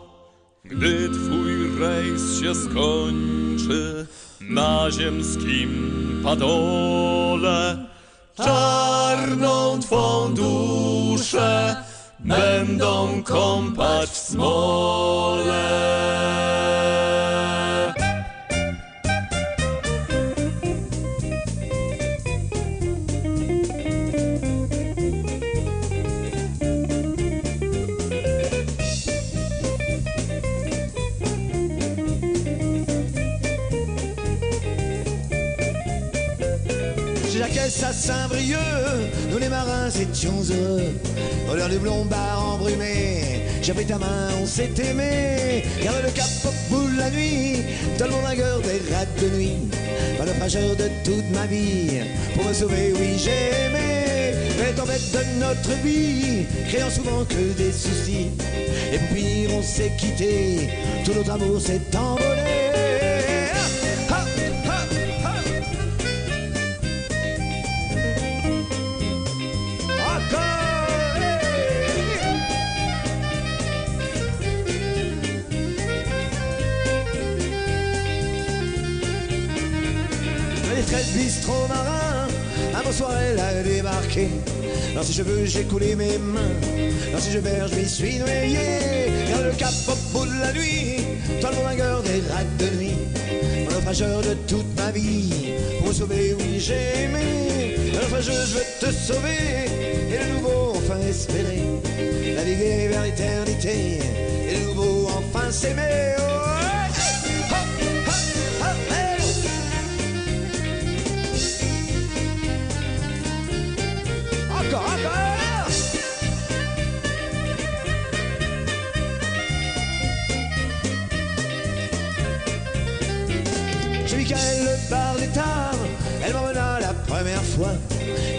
Gdy 0.65 1.09
twój 1.09 1.79
rejs 1.79 2.41
się 2.41 2.55
skończy 2.55 4.07
na 4.41 4.91
ziemskim 4.91 6.21
padole, 6.25 7.89
Czarną 8.37 9.81
twą 9.81 10.35
duszę 10.35 11.77
będą 12.29 13.23
kąpać 13.23 14.11
w 14.11 14.17
smole. 14.17 15.89
Chez 37.33 37.39
Jacques 37.39 37.83
à 37.83 37.93
Saint-Brieuc, 37.93 38.59
nous 39.31 39.39
les 39.39 39.49
marins 39.49 39.91
étions 39.91 40.43
heureux. 40.51 41.08
Au 41.51 41.55
l'heure 41.57 41.71
du 41.71 41.79
blond-bar 41.79 42.55
embrumé, 42.55 43.41
j'ai 43.63 43.73
pris 43.73 43.87
ta 43.87 43.97
main, 43.97 44.29
on 44.43 44.45
s'est 44.45 44.71
aimé. 44.79 45.65
Garde 45.83 46.03
le 46.05 46.11
cap 46.11 46.27
bout 46.69 46.91
de 46.91 46.99
la 46.99 47.11
nuit, 47.11 47.63
dans 47.99 48.07
le 48.07 48.13
vainqueur 48.13 48.61
des 48.61 48.95
rats 48.95 49.07
de 49.19 49.37
nuit. 49.37 49.69
Pas 50.19 50.27
le 50.27 50.33
frageur 50.33 50.77
de 50.77 50.89
toute 51.05 51.31
ma 51.33 51.47
vie, 51.47 52.01
pour 52.35 52.45
me 52.45 52.53
sauver, 52.53 52.93
oui, 53.01 53.17
j'ai 53.17 53.67
aimé. 53.67 54.35
Les 54.59 54.75
tempêtes 54.75 55.11
de 55.13 55.41
notre 55.41 55.71
vie, 55.83 56.45
créant 56.69 56.91
souvent 56.91 57.25
que 57.25 57.57
des 57.57 57.73
soucis. 57.73 58.31
Et 58.93 58.99
puis 59.11 59.47
on 59.51 59.63
s'est 59.63 59.93
quitté, 59.97 60.69
tout 61.05 61.15
notre 61.15 61.31
amour 61.31 61.61
s'est 61.63 61.81
envolé. 61.97 62.58
Bistrot 81.19 81.67
marin, 81.69 82.29
un 82.75 82.83
beau 82.83 82.93
soir 82.93 83.13
elle 83.21 83.41
a 83.41 83.63
débarqué. 83.63 84.29
Dans 84.95 85.03
ses 85.03 85.15
cheveux 85.15 85.45
j'ai 85.45 85.65
coulé 85.65 85.97
mes 85.97 86.17
mains, 86.19 86.55
dans 87.13 87.21
ses 87.21 87.33
cheveux 87.33 87.67
je 87.71 87.75
m'y 87.75 87.89
suis 87.89 88.19
noyé. 88.19 88.67
Vers 89.27 89.43
le 89.43 89.53
cap 89.53 89.75
au 89.89 89.97
bout 90.13 90.27
de 90.27 90.41
la 90.41 90.53
nuit, 90.53 91.01
toi 91.41 91.51
le 91.51 91.63
vainqueur 91.69 92.03
des 92.03 92.23
rats 92.31 92.51
de 92.59 92.69
nuit. 92.77 92.99
Mon 93.65 93.73
naufrageur 93.75 94.21
de 94.23 94.35
toute 94.47 94.71
ma 94.77 94.91
vie, 94.93 95.55
pour 95.79 95.89
me 95.89 95.93
sauver, 95.93 96.35
oui 96.39 96.61
j'ai 96.67 97.05
aimé. 97.05 97.27
Le 97.93 97.99
naufrageur 98.01 98.47
je 98.47 98.55
veux 98.55 98.69
te 98.81 98.91
sauver, 98.93 99.43
et 100.13 100.19
le 100.23 100.27
nouveau 100.35 100.75
enfin 100.77 101.01
espérer. 101.09 101.65
Naviguer 102.37 102.89
vers 102.89 103.03
l'éternité, 103.03 103.99
et 104.49 104.55
le 104.55 104.67
nouveau 104.67 105.09
enfin 105.19 105.51
s'aimer. 105.51 106.15
Oh, 106.19 106.58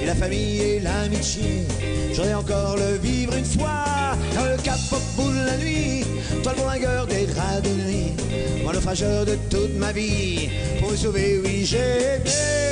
Et 0.02 0.06
la 0.06 0.16
famille 0.16 0.62
et 0.62 0.80
l'amitié, 0.80 1.68
j'aurais 2.14 2.34
encore 2.34 2.78
le 2.78 2.98
vivre 2.98 3.36
une 3.36 3.46
fois. 3.46 4.16
Dans 4.36 4.46
le 4.46 4.56
cap 4.64 4.80
de 5.18 5.46
la 5.46 5.58
nuit, 5.58 6.06
toi 6.42 6.54
le 6.54 6.62
bon 6.62 6.66
vainqueur 6.66 7.06
des 7.06 7.26
draps 7.26 7.62
de 7.64 7.70
nuit. 7.70 8.14
Moi 8.64 8.74
le 8.74 8.80
frageur 8.80 9.26
de 9.26 9.36
toute 9.50 9.76
ma 9.78 9.92
vie, 9.92 10.50
pour 10.80 10.96
sauver, 10.96 11.42
oui 11.44 11.66
j'ai 11.66 11.78
aimé. 11.78 12.69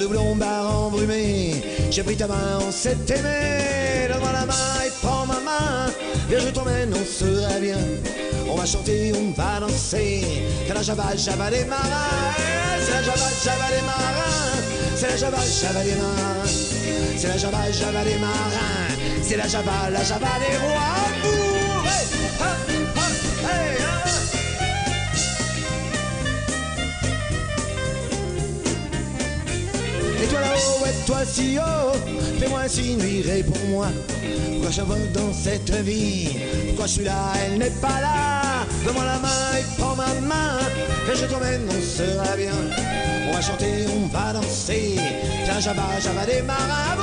Odeur 0.00 0.08
de 0.08 0.14
blond-bar 0.14 0.86
embrumé, 0.86 1.62
j'ai 1.90 2.02
pris 2.02 2.16
ta 2.16 2.26
main, 2.26 2.58
on 2.66 2.70
s'est 2.70 2.96
aimé. 3.08 4.08
Donne-moi 4.08 4.32
la 4.32 4.46
main 4.46 4.84
et 4.86 4.90
prends 5.02 5.26
ma 5.26 5.40
main, 5.40 5.92
viens 6.28 6.38
je 6.40 6.48
t'emmène, 6.48 6.92
on 6.94 7.04
sera 7.04 7.58
bien. 7.60 7.78
On 8.48 8.56
va 8.56 8.64
chanter, 8.64 9.12
on 9.14 9.32
va 9.32 9.60
danser, 9.60 10.24
c'est 10.66 10.74
la 10.74 10.82
java, 10.82 11.16
java 11.16 11.50
des 11.50 11.64
marins. 11.64 12.34
C'est 12.82 12.92
la 12.92 13.02
java, 13.02 13.28
java 13.44 13.68
des 13.70 13.86
marins, 13.86 14.96
c'est 14.96 15.08
la 15.08 15.16
java, 15.16 15.38
java 15.60 15.84
des 15.84 15.94
marins. 15.94 16.48
C'est 17.16 17.28
la 17.28 17.36
java, 17.36 17.70
java 17.70 18.04
des 18.04 18.18
marins, 18.18 19.22
c'est 19.22 19.36
la 19.36 19.48
java, 19.48 19.90
la 19.90 20.02
java 20.02 20.28
des 20.40 20.56
rois. 20.56 21.49
Dis-moi 31.10 31.24
si 31.26 31.58
oh, 31.58 31.92
fais-moi 32.38 32.68
si 32.68 32.94
nuit, 32.94 33.22
réponds-moi. 33.22 33.88
Pourquoi 34.62 34.84
vole 34.84 35.12
dans 35.12 35.32
cette 35.32 35.70
vie? 35.82 36.28
Pourquoi 36.68 36.86
je 36.86 36.92
suis 36.92 37.04
là, 37.04 37.32
elle 37.44 37.58
n'est 37.58 37.70
pas 37.70 38.00
là 38.00 38.64
Donne-moi 38.84 39.04
la 39.04 39.18
main 39.18 39.58
et 39.58 39.64
prends 39.76 39.96
ma 39.96 40.06
main, 40.20 40.58
et 41.12 41.16
je 41.16 41.26
t'emmène, 41.26 41.68
on 41.68 41.82
sera 41.82 42.36
bien. 42.36 42.52
On 43.28 43.32
va 43.34 43.40
chanter, 43.42 43.86
on 43.88 44.06
va 44.06 44.32
danser. 44.32 44.96
C'est 45.44 45.52
la 45.52 45.60
java, 45.60 45.82
java 46.00 46.26
des 46.26 46.42
marins. 46.42 46.96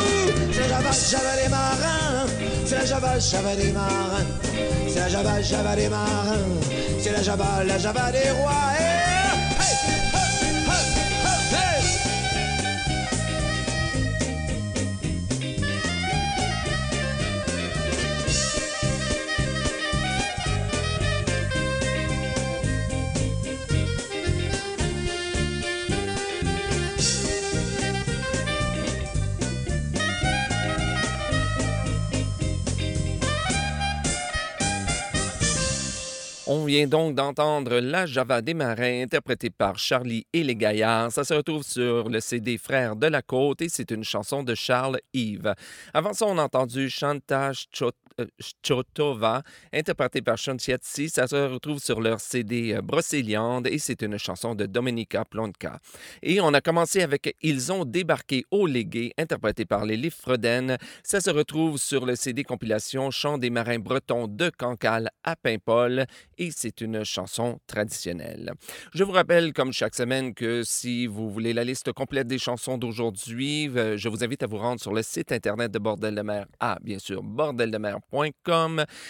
C'est 0.54 0.62
la 0.62 0.67
java, 0.67 0.91
java 0.91 1.43
des 1.43 1.50
marins. 1.50 2.28
C'est 2.65 2.76
la 2.76 2.86
java, 2.86 3.19
java 3.19 3.56
des 3.56 3.71
marins. 3.71 4.26
C'est 4.88 5.00
la 5.00 5.10
java, 5.10 5.41
java 5.41 5.76
des 5.76 5.89
marins. 5.89 6.47
C'est 7.02 7.12
la 7.12 7.21
java, 7.21 7.63
la 7.65 7.78
java 7.78 8.12
des 8.12 8.32
rois. 8.32 8.87
On 36.50 36.64
vient 36.64 36.88
donc 36.88 37.14
d'entendre 37.14 37.80
La 37.80 38.06
Java 38.06 38.42
des 38.42 38.54
Marins, 38.54 39.02
interprétée 39.04 39.50
par 39.50 39.78
Charlie 39.78 40.26
et 40.32 40.44
les 40.46 40.56
Gaillards. 40.56 41.12
Ça 41.12 41.26
se 41.26 41.34
retrouve 41.34 41.64
sur 41.64 42.08
le 42.08 42.22
CD 42.22 42.58
Frères 42.58 42.96
de 42.96 43.08
la 43.08 43.22
Côte 43.22 43.62
et 43.62 43.68
c'est 43.70 43.92
une 43.92 44.06
chanson 44.06 44.44
de 44.44 44.56
Charles 44.56 45.00
Yves. 45.14 45.54
Avant 45.94 46.14
ça, 46.14 46.26
on 46.26 46.38
a 46.38 46.44
entendu 46.44 46.90
Shanta 46.90 47.52
Chot- 47.74 47.92
Chotova, 48.64 49.44
interprétée 49.74 50.22
par 50.22 50.38
Shantiatsi. 50.38 51.10
Ça 51.10 51.28
se 51.28 51.36
retrouve 51.36 51.80
sur 51.80 52.02
leur 52.02 52.20
CD 52.20 52.74
euh, 52.74 52.82
Brocéliande 52.82 53.68
et 53.68 53.78
c'est 53.80 54.02
une 54.02 54.18
chanson 54.18 54.56
de 54.56 54.66
Domenica 54.66 55.26
Plonka. 55.26 55.80
Et 56.24 56.42
on 56.42 56.54
a 56.54 56.62
commencé 56.62 57.02
avec 57.02 57.36
Ils 57.42 57.72
ont 57.72 57.86
débarqué 57.86 58.46
au 58.52 58.66
Légué, 58.66 59.14
interprété 59.18 59.66
par 59.66 59.86
les 59.86 59.98
Liffreden. 59.98 60.78
Ça 61.04 61.22
se 61.22 61.30
retrouve 61.30 61.78
sur 61.78 62.06
le 62.06 62.16
CD 62.16 62.44
compilation 62.44 63.12
Chant 63.12 63.38
des 63.38 63.50
marins 63.50 63.80
bretons 63.80 64.28
de 64.28 64.50
Cancale 64.50 65.10
à 65.24 65.36
Paimpol 65.36 66.06
et 66.38 66.52
c'est 66.52 66.82
une 66.82 67.04
chanson 67.04 67.60
traditionnelle. 67.68 68.54
Je 68.94 69.04
vous 69.04 69.12
rappelle, 69.12 69.54
comme 69.54 69.74
chaque 69.74 69.96
semaine, 69.96 70.34
que 70.34 70.64
si 70.64 71.08
vous 71.08 71.30
voulez 71.30 71.54
la 71.54 71.64
liste 71.64 71.92
complète 71.94 72.28
des 72.28 72.40
chansons 72.40 72.78
d'aujourd'hui, 72.78 73.70
euh, 73.76 73.98
je 73.98 74.10
vous 74.10 74.24
invite 74.24 74.44
à 74.44 74.48
vous 74.48 74.58
rendre 74.58 74.82
sur 74.82 74.94
le 74.94 75.04
site 75.04 75.32
internet 75.32 75.72
de 75.72 75.80
Bordel 75.80 76.16
de 76.16 76.22
mer. 76.22 76.46
Ah, 76.60 76.78
bien 76.82 77.00
sûr, 77.00 77.24
bordeldemer.com. 77.24 78.07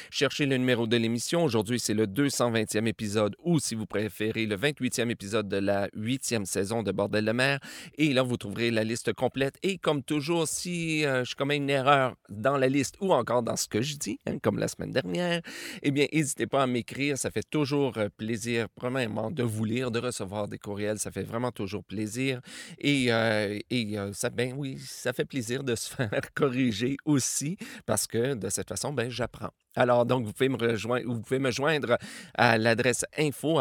Cherchez 0.10 0.47
le 0.47 0.57
numéro 0.57 0.88
de 0.88 0.97
l'émission. 0.97 1.43
Aujourd'hui, 1.43 1.79
c'est 1.79 1.93
le 1.93 2.07
220e 2.07 2.88
épisode 2.88 3.36
ou, 3.43 3.60
si 3.60 3.75
vous 3.75 3.86
préférez, 3.86 4.47
le 4.47 4.57
28e 4.57 5.12
épisode 5.12 5.47
de 5.47 5.57
la 5.57 5.88
8e 5.89 6.45
saison 6.45 6.81
de 6.81 6.91
Bordel 6.91 7.25
de 7.25 7.31
mer. 7.31 7.60
Et 7.99 8.12
là, 8.13 8.23
vous 8.23 8.38
trouverez 8.38 8.71
la 8.71 8.83
liste 8.83 9.13
complète. 9.13 9.55
Et 9.62 9.77
comme 9.77 10.01
toujours, 10.01 10.47
si 10.47 11.05
euh, 11.05 11.23
je 11.23 11.36
commets 11.36 11.57
une 11.57 11.69
erreur 11.69 12.15
dans 12.29 12.57
la 12.57 12.69
liste 12.69 12.95
ou 12.99 13.13
encore 13.13 13.43
dans 13.43 13.55
ce 13.55 13.67
que 13.67 13.83
je 13.83 13.97
dis, 13.97 14.19
hein, 14.25 14.39
comme 14.41 14.57
la 14.57 14.67
semaine 14.67 14.91
dernière, 14.91 15.41
eh 15.83 15.91
bien, 15.91 16.07
n'hésitez 16.12 16.47
pas 16.47 16.63
à 16.63 16.67
m'écrire. 16.67 17.19
Ça 17.19 17.29
fait 17.29 17.47
toujours 17.47 17.97
euh, 17.97 18.10
plaisir, 18.17 18.67
premièrement, 18.73 19.29
de 19.29 19.43
vous 19.43 19.65
lire, 19.65 19.91
de 19.91 19.99
recevoir 19.99 20.47
des 20.47 20.57
courriels. 20.57 20.97
Ça 20.97 21.12
fait 21.12 21.23
vraiment 21.23 21.51
toujours 21.51 21.83
plaisir. 21.83 22.41
Et, 22.79 23.05
et 23.05 23.99
euh, 23.99 24.12
ça, 24.13 24.31
ben 24.31 24.53
oui, 24.57 24.79
ça 24.79 25.13
fait 25.13 25.25
plaisir 25.25 25.63
de 25.63 25.75
se 25.75 25.88
faire 25.95 26.33
corriger 26.33 26.97
aussi 27.05 27.57
parce 27.86 28.07
que 28.07 28.33
de 28.33 28.49
cette 28.49 28.69
façon, 28.69 28.87
ben, 28.93 29.10
j'apprends. 29.10 29.54
Alors, 29.77 30.07
donc, 30.07 30.25
vous 30.25 30.33
pouvez 30.33 30.49
me 30.49 30.57
rejoindre, 30.57 31.51
joindre 31.51 31.97
à 32.33 32.57
l'adresse 32.57 33.05
info 33.15 33.59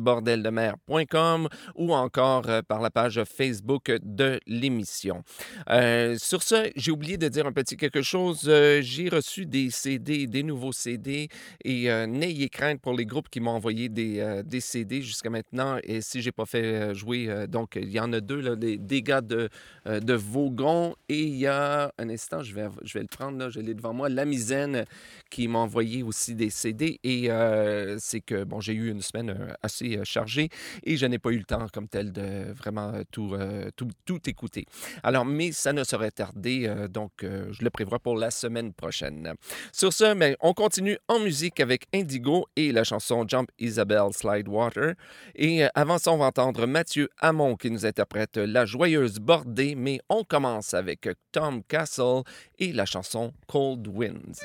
bordeldemer.com 0.00 1.48
ou 1.74 1.92
encore 1.92 2.48
euh, 2.48 2.62
par 2.62 2.80
la 2.80 2.90
page 2.90 3.22
Facebook 3.24 3.92
de 4.02 4.40
l'émission. 4.46 5.22
Euh, 5.68 6.16
sur 6.18 6.42
ce, 6.42 6.70
j'ai 6.74 6.90
oublié 6.90 7.18
de 7.18 7.28
dire 7.28 7.46
un 7.46 7.52
petit 7.52 7.76
quelque 7.76 8.00
chose. 8.00 8.46
Euh, 8.48 8.80
j'ai 8.80 9.10
reçu 9.10 9.44
des 9.44 9.68
CD, 9.68 10.26
des 10.26 10.42
nouveaux 10.42 10.72
CD 10.72 11.28
et 11.62 11.88
n'ayez 12.06 12.48
crainte 12.48 12.80
pour 12.80 12.94
les 12.94 13.04
groupes 13.04 13.28
qui 13.28 13.40
m'ont 13.40 13.50
envoyé 13.50 13.90
des, 13.90 14.60
CD 14.60 15.02
jusqu'à 15.02 15.28
maintenant. 15.28 15.76
Et 15.82 16.00
si 16.00 16.22
j'ai 16.22 16.32
pas 16.32 16.46
fait 16.46 16.94
jouer, 16.94 17.46
donc 17.46 17.76
il 17.76 17.90
y 17.90 18.00
en 18.00 18.10
a 18.14 18.20
deux, 18.20 18.40
là, 18.40 18.56
des, 18.56 19.02
gars 19.02 19.20
de, 19.20 19.50
de 19.84 20.14
Vaughan 20.14 20.94
et 21.10 21.22
il 21.22 21.36
y 21.36 21.46
a 21.46 21.92
un 21.98 22.08
instant, 22.08 22.42
je 22.42 22.54
vais, 22.54 22.68
je 22.82 22.94
vais 22.94 23.02
le 23.02 23.08
prendre, 23.08 23.38
là, 23.38 23.50
je 23.50 23.60
l'ai 23.60 23.74
devant 23.74 23.92
moi, 23.92 24.08
La 24.08 24.24
Misaine 24.24 24.86
qui 25.30 25.46
m'a 25.58 25.64
envoyé 25.64 26.02
aussi 26.02 26.34
des 26.34 26.50
CD 26.50 27.00
et 27.02 27.30
euh, 27.30 27.96
c'est 27.98 28.20
que, 28.20 28.44
bon, 28.44 28.60
j'ai 28.60 28.72
eu 28.72 28.90
une 28.90 29.02
semaine 29.02 29.30
euh, 29.30 29.52
assez 29.62 29.96
euh, 29.96 30.04
chargée 30.04 30.48
et 30.84 30.96
je 30.96 31.06
n'ai 31.06 31.18
pas 31.18 31.30
eu 31.30 31.38
le 31.38 31.44
temps 31.44 31.66
comme 31.72 31.88
tel 31.88 32.12
de 32.12 32.52
vraiment 32.52 32.92
tout, 33.10 33.36
tout, 33.76 33.88
tout 34.04 34.20
écouter. 34.28 34.66
Alors, 35.02 35.24
mais 35.24 35.52
ça 35.52 35.72
ne 35.72 35.84
saurait 35.84 36.10
tarder, 36.10 36.66
euh, 36.66 36.88
donc 36.88 37.10
je 37.22 37.62
le 37.62 37.70
prévois 37.70 37.98
pour 37.98 38.16
la 38.16 38.30
semaine 38.30 38.72
prochaine. 38.72 39.34
Sur 39.72 39.92
ce, 39.92 40.14
mais 40.14 40.36
on 40.40 40.54
continue 40.54 40.98
en 41.08 41.18
musique 41.18 41.60
avec 41.60 41.86
Indigo 41.94 42.46
et 42.56 42.72
la 42.72 42.84
chanson 42.84 43.24
Jump 43.26 43.50
Isabel 43.58 44.12
Slide 44.12 44.48
Water. 44.48 44.94
Et 45.34 45.64
avant 45.74 45.98
ça, 45.98 46.12
on 46.12 46.18
va 46.18 46.26
entendre 46.26 46.66
Mathieu 46.66 47.08
Hamon 47.18 47.56
qui 47.56 47.70
nous 47.70 47.84
interprète 47.84 48.36
La 48.36 48.64
Joyeuse 48.64 49.18
Bordée, 49.18 49.74
mais 49.74 50.00
on 50.08 50.24
commence 50.24 50.74
avec 50.74 51.08
Tom 51.32 51.62
Castle 51.64 52.22
et 52.58 52.72
la 52.72 52.86
chanson 52.86 53.32
Cold 53.46 53.86
Winds. 53.88 54.40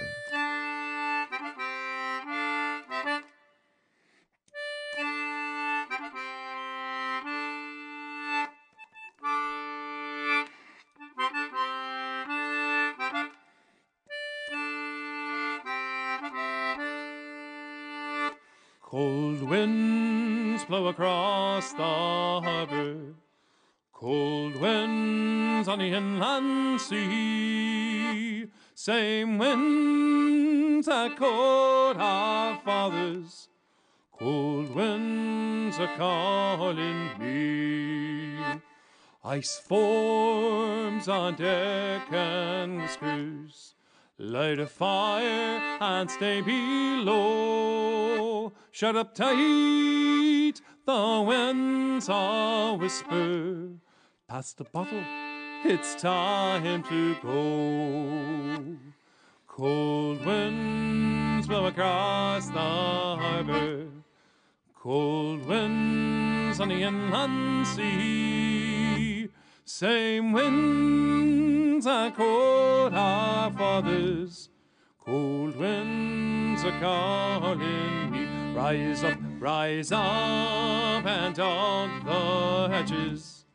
Cold 19.43 19.51
winds 19.51 20.63
blow 20.63 20.87
across 20.87 21.73
the 21.73 21.83
harbor, 21.83 23.13
cold 23.91 24.55
winds 24.55 25.67
on 25.67 25.79
the 25.79 25.91
inland 25.91 26.79
sea. 26.79 28.47
Same 28.73 29.37
winds 29.37 30.87
that 30.87 31.17
caught 31.17 31.97
our 31.97 32.57
fathers, 32.61 33.49
cold 34.17 34.73
winds 34.73 35.77
are 35.77 35.93
calling 35.97 37.09
me. 37.19 38.37
Ice 39.25 39.59
forms 39.59 41.09
on 41.09 41.35
deck 41.35 42.07
and 42.13 42.81
whispers. 42.81 43.75
Light 44.17 44.59
a 44.59 44.67
fire 44.67 45.59
and 45.81 46.09
stay 46.09 46.39
below. 46.39 47.82
Shut 48.75 48.95
up 48.95 49.13
tight, 49.13 50.53
the 50.87 51.23
winds 51.27 52.09
all 52.09 52.79
whisper. 52.79 53.69
Pass 54.27 54.53
the 54.53 54.63
bottle, 54.63 55.03
it's 55.63 55.93
time 55.93 56.81
to 56.81 57.15
go. 57.21 58.75
Cold 59.47 60.25
winds 60.25 61.45
blow 61.45 61.67
across 61.67 62.47
the 62.47 62.53
harbor. 62.53 63.89
Cold 64.75 65.45
winds 65.45 66.59
on 66.59 66.69
the 66.69 66.81
inland 66.81 67.67
sea. 67.67 69.29
Same 69.65 70.31
winds 70.31 71.85
that 71.85 72.15
caught 72.15 72.93
our 72.93 73.51
fathers. 73.51 74.49
Cold 75.05 75.57
winds 75.57 76.63
are 76.63 76.79
calling 76.79 78.09
me. 78.09 78.32
Rise 78.55 79.03
up, 79.03 79.17
rise 79.39 79.91
up, 79.91 81.05
and 81.05 81.39
on 81.39 82.05
the 82.05 82.69
hedges. 82.69 83.45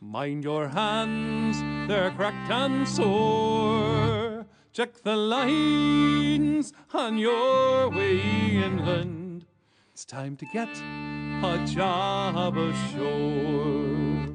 Mind 0.00 0.44
your 0.44 0.68
hands, 0.68 1.60
they're 1.88 2.12
cracked 2.12 2.52
and 2.52 2.86
sore. 2.88 4.46
Check 4.72 5.02
the 5.02 5.16
lines 5.16 6.72
on 6.92 7.18
your 7.18 7.90
way 7.90 8.20
inland. 8.64 9.44
It's 9.92 10.04
time 10.04 10.36
to 10.36 10.46
get 10.46 10.68
a 10.68 11.64
job 11.66 12.56
ashore. 12.56 14.28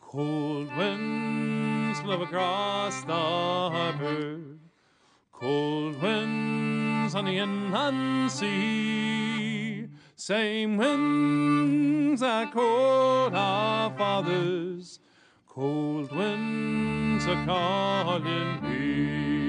Cold 0.00 0.76
winds 0.76 2.00
blow 2.02 2.22
across 2.22 3.02
the 3.02 3.12
harbor. 3.12 4.40
Cold 5.32 6.00
winds 6.00 6.63
on 7.12 7.26
the 7.26 7.36
inland 7.36 8.30
sea. 8.30 9.88
Same 10.16 10.78
winds 10.78 12.22
that 12.22 12.50
caught 12.52 13.34
our 13.34 13.90
fathers. 13.98 15.00
Cold 15.46 16.10
winds 16.16 17.26
are 17.26 17.44
calling 17.44 18.62
me. 18.62 19.43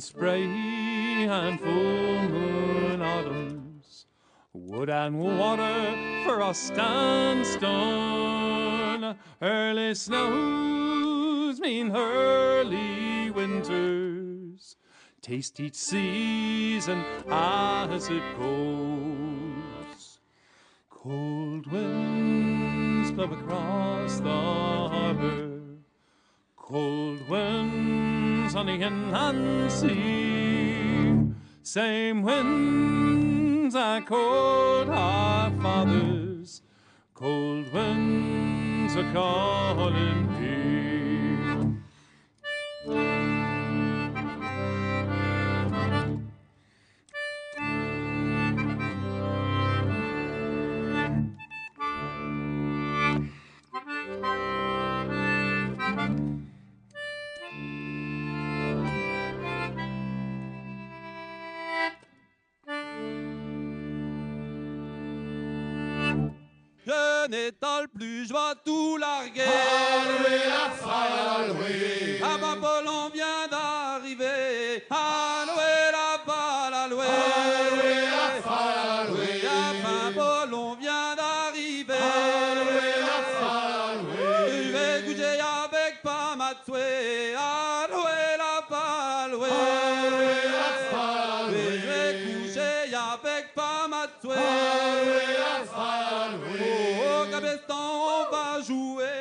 Spray 0.00 0.44
and 0.44 1.60
full 1.60 2.28
moon 2.28 3.02
autumns, 3.02 4.06
wood 4.52 4.90
and 4.90 5.18
water 5.18 6.24
for 6.24 6.42
us 6.42 6.70
and 6.70 7.46
stone. 7.46 9.16
Early 9.40 9.94
snows 9.94 11.60
mean 11.60 11.94
early 11.94 13.30
winters. 13.30 14.76
Taste 15.22 15.60
each 15.60 15.74
season 15.74 17.04
as 17.30 18.08
it 18.08 18.22
goes. 18.38 20.18
Cold 20.90 21.66
winds 21.70 23.12
blow 23.12 23.24
across 23.24 24.18
the 24.20 24.28
harbor. 24.28 25.60
Cold 26.56 27.28
winds 27.28 27.85
the 28.64 28.72
inland 28.72 29.70
sea. 29.70 31.34
Same 31.62 32.22
winds 32.22 33.74
that 33.74 34.06
cold 34.06 34.88
our 34.88 35.50
fathers. 35.60 36.62
Cold 37.14 37.72
winds 37.72 38.96
are 38.96 39.12
calling 39.12 40.40
me. 40.40 40.95
Jouer. 98.62 99.15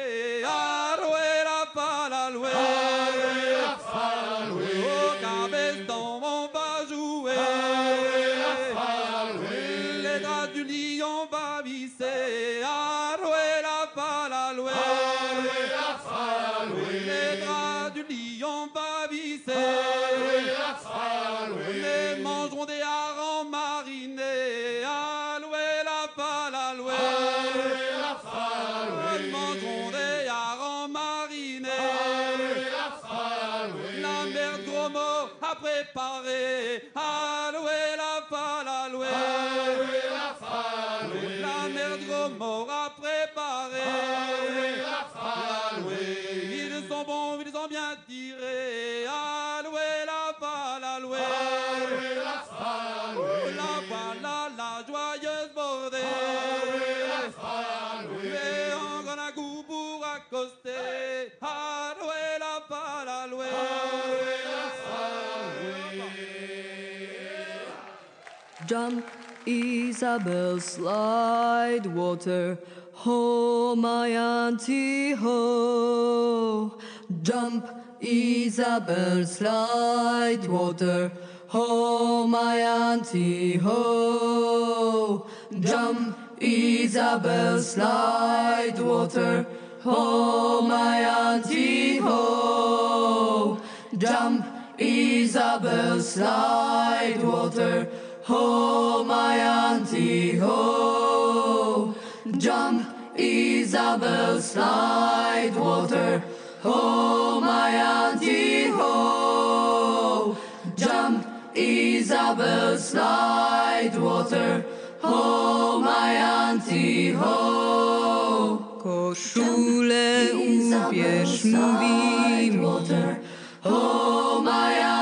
Jump, 68.86 69.04
Isabel, 69.48 70.60
slide, 70.60 71.88
water. 71.88 72.60
Ho, 72.94 73.76
my 73.76 74.10
auntie, 74.10 75.14
ho. 75.14 76.78
Jump, 77.24 77.68
Isabel, 78.00 79.26
slide, 79.26 80.48
water. 80.48 81.12
Ho, 81.48 82.28
my 82.28 82.58
auntie, 82.58 83.58
ho. 83.58 85.26
Jump, 85.60 86.16
Isabel, 86.40 87.60
slide, 87.64 88.78
water. 88.78 89.48
Ho, 89.82 90.62
my 90.62 91.00
auntie, 91.00 91.98
ho. 91.98 93.60
Jump, 93.98 94.46
Isabel, 94.78 96.00
slide, 96.02 97.24
water. 97.24 97.88
Ho, 98.28 99.04
my 99.04 99.38
auntie, 99.38 100.36
ho. 100.38 101.94
Jump, 102.40 102.82
Isabel, 103.16 104.42
slide, 104.42 105.54
water. 105.56 106.24
Ho, 106.64 107.40
my 107.40 107.70
auntie, 107.70 108.66
ho. 108.70 110.36
Jump, 110.76 111.24
Isabel, 111.54 112.80
slide, 112.80 113.96
water. 113.96 114.66
Ho, 115.04 115.80
my 115.82 116.18
auntie, 116.18 117.14
ho. 117.14 118.58
Koszulę 118.82 120.34
ubierz, 120.34 121.44
mówi 121.46 122.52
mi. 122.52 123.16
Ho, 123.64 124.42
my 124.42 124.80
auntie. 124.80 124.95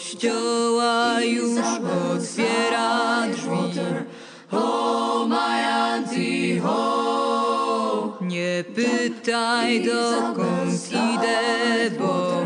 Kościoła 0.00 1.20
już 1.22 1.60
otwiera 2.14 3.22
drzwi. 3.32 3.80
Ho, 4.50 5.26
my 5.28 5.66
auntie, 5.66 6.60
ho. 6.60 8.18
Nie 8.20 8.64
pytaj 8.74 9.84
dokąd 9.84 10.88
idę, 10.88 11.40
bo 11.98 12.42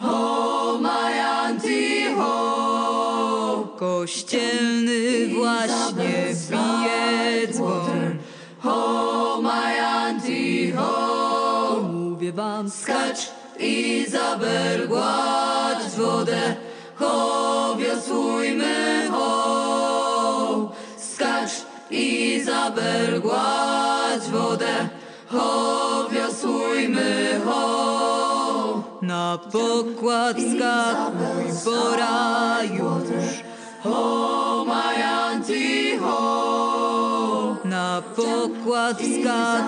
Ho, 0.00 0.78
my 0.80 1.24
auntie, 1.24 2.14
ho. 2.14 3.68
Kościelny 3.78 5.28
właśnie 5.34 6.26
bije 6.50 7.52
dzwon. 7.52 8.18
Ho, 8.60 9.40
my 9.42 9.86
auntie, 9.86 10.72
ho. 10.76 11.82
Mówię 11.92 12.32
wam, 12.32 12.70
skacz, 12.70 13.30
Izabel, 13.58 14.88
gładź 14.88 15.90
wodę. 15.96 16.56
Ho, 16.98 17.76
wiosłujmy, 17.78 19.08
ho. 19.10 20.72
Skacz, 20.96 21.52
Izabel, 21.90 23.20
gładź 23.20 24.22
wodę. 24.32 24.88
Ho, 25.30 26.08
wiosłujmy, 26.10 27.40
ho. 27.46 28.82
Na 29.02 29.38
pokład 29.52 30.36
mój 30.38 31.52
pora 31.64 32.62
już. 32.62 33.42
ho, 33.82 34.64
my 34.68 35.04
auntie, 35.04 35.98
ho. 35.98 37.56
Na 37.64 38.02
pokładka 38.16 39.64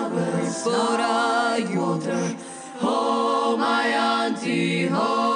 porają, 0.63 1.99
ho, 2.81 3.57
my 3.57 3.99
auntie, 3.99 4.89
ho. 4.89 5.28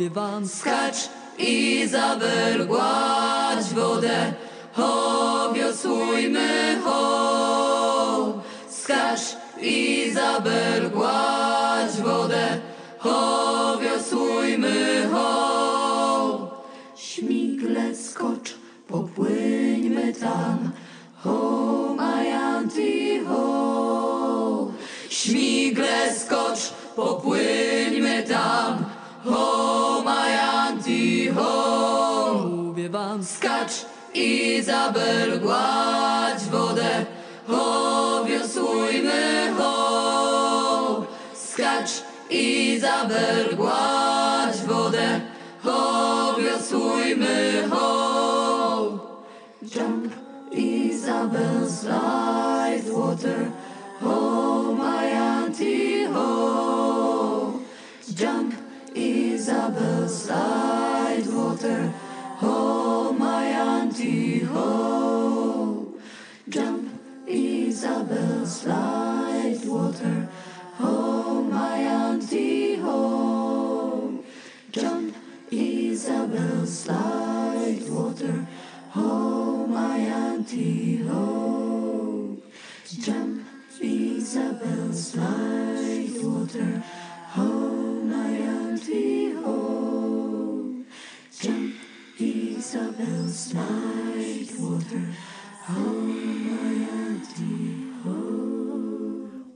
Mówię 0.00 0.10
wam, 0.10 0.48
skacz, 0.48 0.96
Izabel, 1.38 2.66
gładź 2.66 3.64
wodę, 3.74 4.32
ho, 4.72 5.52
wiosłujmy, 5.54 6.80
ho. 6.84 8.42
Skacz, 8.68 9.20
Izabel, 9.62 10.90
gładź 10.90 11.92
wodę, 11.92 12.60
ho, 12.98 13.78
wiosłujmy, 13.78 15.08
ho. 15.12 16.50
Śmigle 16.96 17.96
skocz, 17.96 18.54
popłyńmy 18.88 20.14
tam, 20.14 20.72
ho, 21.22 21.94
my 21.96 22.38
auntie, 22.38 23.24
ho. 23.24 24.68
Śmigle 25.10 26.14
skocz, 26.14 26.72
popłyńmy 26.96 27.79
Izabel, 34.14 35.40
gładź 35.40 36.44
wodę, 36.50 37.04
ho, 37.46 38.24
wiosłujmy, 38.24 39.52
ho. 39.58 41.06
Skacz, 41.34 41.90
Izabel, 42.30 43.56
gładź 43.56 44.56
wodę, 44.66 45.20
ho, 45.62 46.34
wiosłujmy, 46.38 47.68
ho. 47.70 47.90
Jump, 49.62 50.12
Isabel, 50.52 51.70
slide 51.70 52.90
water, 52.92 53.50
ho, 54.00 54.74
my 54.78 55.20
auntie, 55.20 56.08
ho. 56.08 57.52
Jump, 58.18 58.54
Isabel, 58.94 60.08
slide 60.08 61.28
water, 61.28 61.90
ho, 62.40 62.89
ho. 64.52 65.94
Jump, 66.48 66.88
Isabel, 67.26 68.44
slide 68.46 69.60
water, 69.64 70.28
ho, 70.78 71.42
my 71.42 71.78
auntie, 71.78 72.76
ho. 72.76 74.24
Jump, 74.72 75.14
Isabel, 75.50 76.66
slide 76.66 77.82
water, 77.88 78.46
ho, 78.90 79.66
my 79.66 79.98
auntie, 79.98 81.02
ho. 81.06 82.36
Jump, 83.00 83.46
Isabel, 83.80 84.92
slide 84.92 86.10
water, 86.22 86.82
ho, 87.34 87.48
my 88.04 88.30
auntie, 88.30 89.32
ho. 89.34 90.09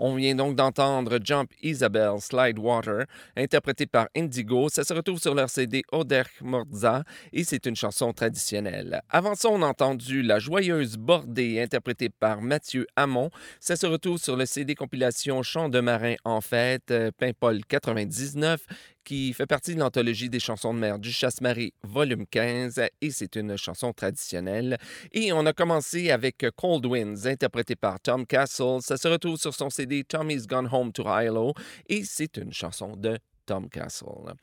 On 0.07 0.17
vient 0.17 0.35
donc 0.35 0.57
d'entendre 0.57 1.19
Jump 1.23 1.51
Isabel 1.63 2.21
Slide 2.21 2.59
Water, 2.59 3.07
interprété 3.37 3.87
par 3.87 4.09
Indigo. 4.17 4.69
Ça 4.69 4.85
se 4.85 4.93
retrouve 4.93 5.19
sur 5.19 5.35
leur 5.35 5.49
CD 5.49 5.83
Oderch 5.93 6.43
Morza 6.43 7.05
et 7.33 7.45
c'est 7.45 7.65
une 7.67 7.77
chanson 7.77 8.13
traditionnelle. 8.13 9.01
Avant 9.09 9.35
ça, 9.35 9.49
on 9.51 9.63
a 9.63 9.67
entendu 9.67 10.23
La 10.23 10.39
Joyeuse 10.39 10.97
Bordée, 10.97 11.61
interprétée 11.61 12.11
par 12.11 12.43
Mathieu 12.43 12.87
Hamon. 12.97 13.31
Ça 13.61 13.77
se 13.77 13.87
retrouve 13.87 14.19
sur 14.19 14.37
le 14.37 14.47
CD 14.47 14.75
compilation 14.75 15.43
Chants 15.43 15.69
de 15.69 15.81
marin 15.81 16.17
en 16.25 16.41
fête, 16.41 16.91
euh, 16.91 17.11
Paimpol 17.17 17.65
99 17.67 18.61
qui 19.05 19.33
fait 19.33 19.47
partie 19.47 19.75
de 19.75 19.81
l'anthologie 19.81 20.31
des 20.31 20.41
chansons 20.41 20.75
de 20.75 20.79
mer 20.79 20.99
du 20.99 21.13
Chasse-Marie, 21.13 21.73
volume 21.83 22.27
15, 22.27 22.81
et 23.01 23.11
c'est 23.11 23.37
une 23.37 23.57
chanson 23.57 23.93
traditionnelle. 23.93 24.79
Et 25.13 25.33
on 25.33 25.47
a 25.47 25.53
commencé 25.53 26.11
avec 26.11 26.45
Cold 26.57 26.87
Winds, 26.87 27.27
interprété 27.27 27.77
par 27.77 28.01
Tom 28.01 28.27
Castle. 28.27 28.79
Ça 28.81 28.97
se 28.97 29.09
retrouve 29.09 29.37
sur 29.37 29.55
son 29.55 29.71
CD 29.71 30.05
Tommy's 30.05 30.47
Gone 30.47 30.69
Home 30.73 30.93
to 30.93 31.05
Hilo, 31.07 31.53
et 31.89 32.05
c'est 32.05 32.37
une 32.37 32.53
chanson 32.53 32.97
de 32.97 33.19
Tom 33.47 33.69
Castle. 33.69 34.35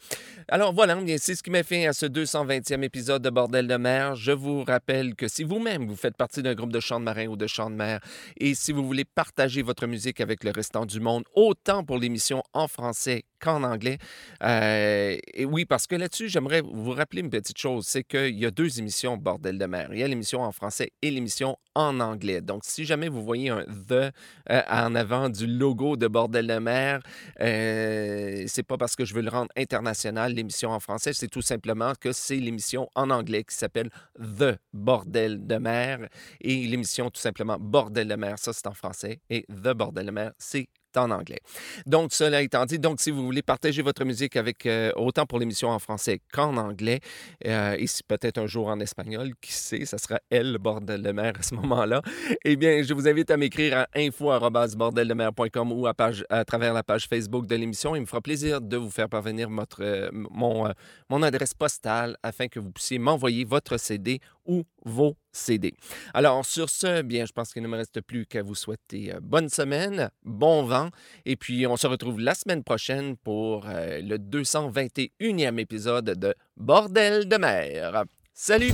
Alors 0.47 0.73
voilà, 0.73 0.97
c'est 1.17 1.35
ce 1.35 1.43
qui 1.43 1.49
m'a 1.49 1.63
fait 1.63 1.87
à 1.87 1.93
ce 1.93 2.05
220e 2.05 2.83
épisode 2.83 3.21
de 3.21 3.29
Bordel 3.29 3.67
de 3.67 3.75
mer. 3.75 4.15
Je 4.15 4.31
vous 4.31 4.63
rappelle 4.63 5.15
que 5.15 5.27
si 5.27 5.43
vous-même 5.43 5.87
vous 5.87 5.95
faites 5.95 6.15
partie 6.15 6.43
d'un 6.43 6.53
groupe 6.53 6.71
de 6.71 6.79
chants 6.79 6.99
de 6.99 7.05
marin 7.05 7.27
ou 7.27 7.35
de 7.35 7.47
chants 7.47 7.69
de 7.69 7.75
mer 7.75 7.99
et 8.37 8.53
si 8.53 8.71
vous 8.71 8.85
voulez 8.85 9.05
partager 9.05 9.61
votre 9.61 9.87
musique 9.87 10.21
avec 10.21 10.43
le 10.43 10.51
restant 10.51 10.85
du 10.85 10.99
monde, 10.99 11.23
autant 11.33 11.83
pour 11.83 11.97
l'émission 11.97 12.43
en 12.53 12.67
français 12.67 13.23
qu'en 13.41 13.63
anglais. 13.63 13.97
Euh, 14.43 15.17
et 15.33 15.45
oui, 15.45 15.65
parce 15.65 15.87
que 15.87 15.95
là-dessus, 15.95 16.29
j'aimerais 16.29 16.61
vous 16.61 16.91
rappeler 16.91 17.21
une 17.21 17.29
petite 17.29 17.57
chose, 17.57 17.85
c'est 17.87 18.03
qu'il 18.03 18.39
y 18.39 18.45
a 18.45 18.51
deux 18.51 18.79
émissions 18.79 19.17
Bordel 19.17 19.57
de 19.57 19.65
mer. 19.65 19.89
Il 19.91 19.99
y 19.99 20.03
a 20.03 20.07
l'émission 20.07 20.41
en 20.41 20.51
français 20.51 20.91
et 21.01 21.11
l'émission 21.11 21.57
en 21.75 21.99
anglais. 21.99 22.41
Donc, 22.41 22.63
si 22.63 22.85
jamais 22.85 23.09
vous 23.09 23.23
voyez 23.23 23.49
un 23.49 23.63
The 23.63 24.11
euh, 24.49 24.61
en 24.69 24.95
avant 24.95 25.29
du 25.29 25.47
logo 25.47 25.97
de 25.97 26.07
Bordel 26.07 26.47
de 26.47 26.59
mer, 26.59 27.01
euh, 27.39 28.43
c'est 28.47 28.63
pas 28.63 28.77
parce 28.77 28.95
que 28.95 29.05
je 29.05 29.13
veux 29.13 29.21
le 29.21 29.29
rendre 29.29 29.51
international, 29.57 30.33
l'émission 30.33 30.71
en 30.71 30.79
français, 30.79 31.13
c'est 31.13 31.27
tout 31.27 31.41
simplement 31.41 31.93
que 31.99 32.11
c'est 32.11 32.37
l'émission 32.37 32.89
en 32.95 33.09
anglais 33.09 33.43
qui 33.43 33.55
s'appelle 33.55 33.89
The 34.19 34.59
Bordel 34.73 35.45
de 35.45 35.55
mer. 35.55 36.07
Et 36.41 36.67
l'émission, 36.67 37.09
tout 37.09 37.21
simplement, 37.21 37.57
Bordel 37.59 38.07
de 38.07 38.15
mer, 38.15 38.37
ça 38.37 38.53
c'est 38.53 38.67
en 38.67 38.73
français. 38.73 39.19
Et 39.29 39.45
The 39.49 39.73
Bordel 39.73 40.05
de 40.05 40.11
mer, 40.11 40.31
c'est 40.37 40.67
en 40.97 41.11
anglais. 41.11 41.39
Donc, 41.85 42.13
cela 42.13 42.41
étant 42.41 42.65
dit, 42.65 42.79
donc 42.79 42.99
si 42.99 43.11
vous 43.11 43.23
voulez 43.23 43.41
partager 43.41 43.81
votre 43.81 44.03
musique 44.05 44.35
avec 44.35 44.65
euh, 44.65 44.91
autant 44.95 45.25
pour 45.25 45.39
l'émission 45.39 45.69
en 45.69 45.79
français 45.79 46.21
qu'en 46.31 46.57
anglais, 46.57 46.99
euh, 47.45 47.75
et 47.77 47.87
si 47.87 48.03
peut-être 48.03 48.37
un 48.37 48.47
jour 48.47 48.67
en 48.67 48.79
espagnol, 48.79 49.31
qui 49.41 49.53
sait, 49.53 49.85
ça 49.85 49.97
sera 49.97 50.19
elle, 50.29 50.57
bordel 50.57 51.01
de 51.01 51.11
mer 51.11 51.33
à 51.39 51.43
ce 51.43 51.55
moment-là, 51.55 52.01
eh 52.45 52.55
bien, 52.55 52.83
je 52.83 52.93
vous 52.93 53.07
invite 53.07 53.31
à 53.31 53.37
m'écrire 53.37 53.77
à 53.77 53.87
info.bordeldemer.com 53.95 55.71
ou 55.71 55.87
à, 55.87 55.93
à 56.29 56.45
travers 56.45 56.73
la 56.73 56.83
page 56.83 57.07
Facebook 57.07 57.45
de 57.47 57.55
l'émission. 57.55 57.95
Il 57.95 58.01
me 58.01 58.05
fera 58.05 58.21
plaisir 58.21 58.61
de 58.61 58.77
vous 58.77 58.89
faire 58.89 59.09
parvenir 59.09 59.49
euh, 59.79 60.09
mon 60.11 61.23
adresse 61.23 61.53
postale 61.53 62.17
afin 62.23 62.47
que 62.47 62.59
vous 62.59 62.71
puissiez 62.71 62.99
m'envoyer 62.99 63.45
votre 63.45 63.77
CD 63.77 64.19
ou 64.45 64.63
vos 64.85 65.15
CD. 65.31 65.73
Alors, 66.13 66.45
sur 66.45 66.69
ce, 66.69 67.01
bien, 67.01 67.25
je 67.25 67.31
pense 67.31 67.53
qu'il 67.53 67.63
ne 67.63 67.67
me 67.67 67.77
reste 67.77 68.01
plus 68.01 68.25
qu'à 68.25 68.43
vous 68.43 68.55
souhaiter 68.55 69.13
euh, 69.13 69.19
bonne 69.21 69.49
semaine, 69.49 70.09
bon 70.23 70.63
vent, 70.63 70.89
et 71.25 71.35
puis 71.35 71.65
on 71.67 71.77
se 71.77 71.87
retrouve 71.87 72.19
la 72.19 72.35
semaine 72.35 72.63
prochaine 72.63 73.17
pour 73.17 73.67
euh, 73.67 74.01
le 74.01 74.17
221e 74.17 75.59
épisode 75.59 76.05
de 76.05 76.33
Bordel 76.57 77.27
de 77.27 77.37
mer. 77.37 78.03
Salut! 78.33 78.73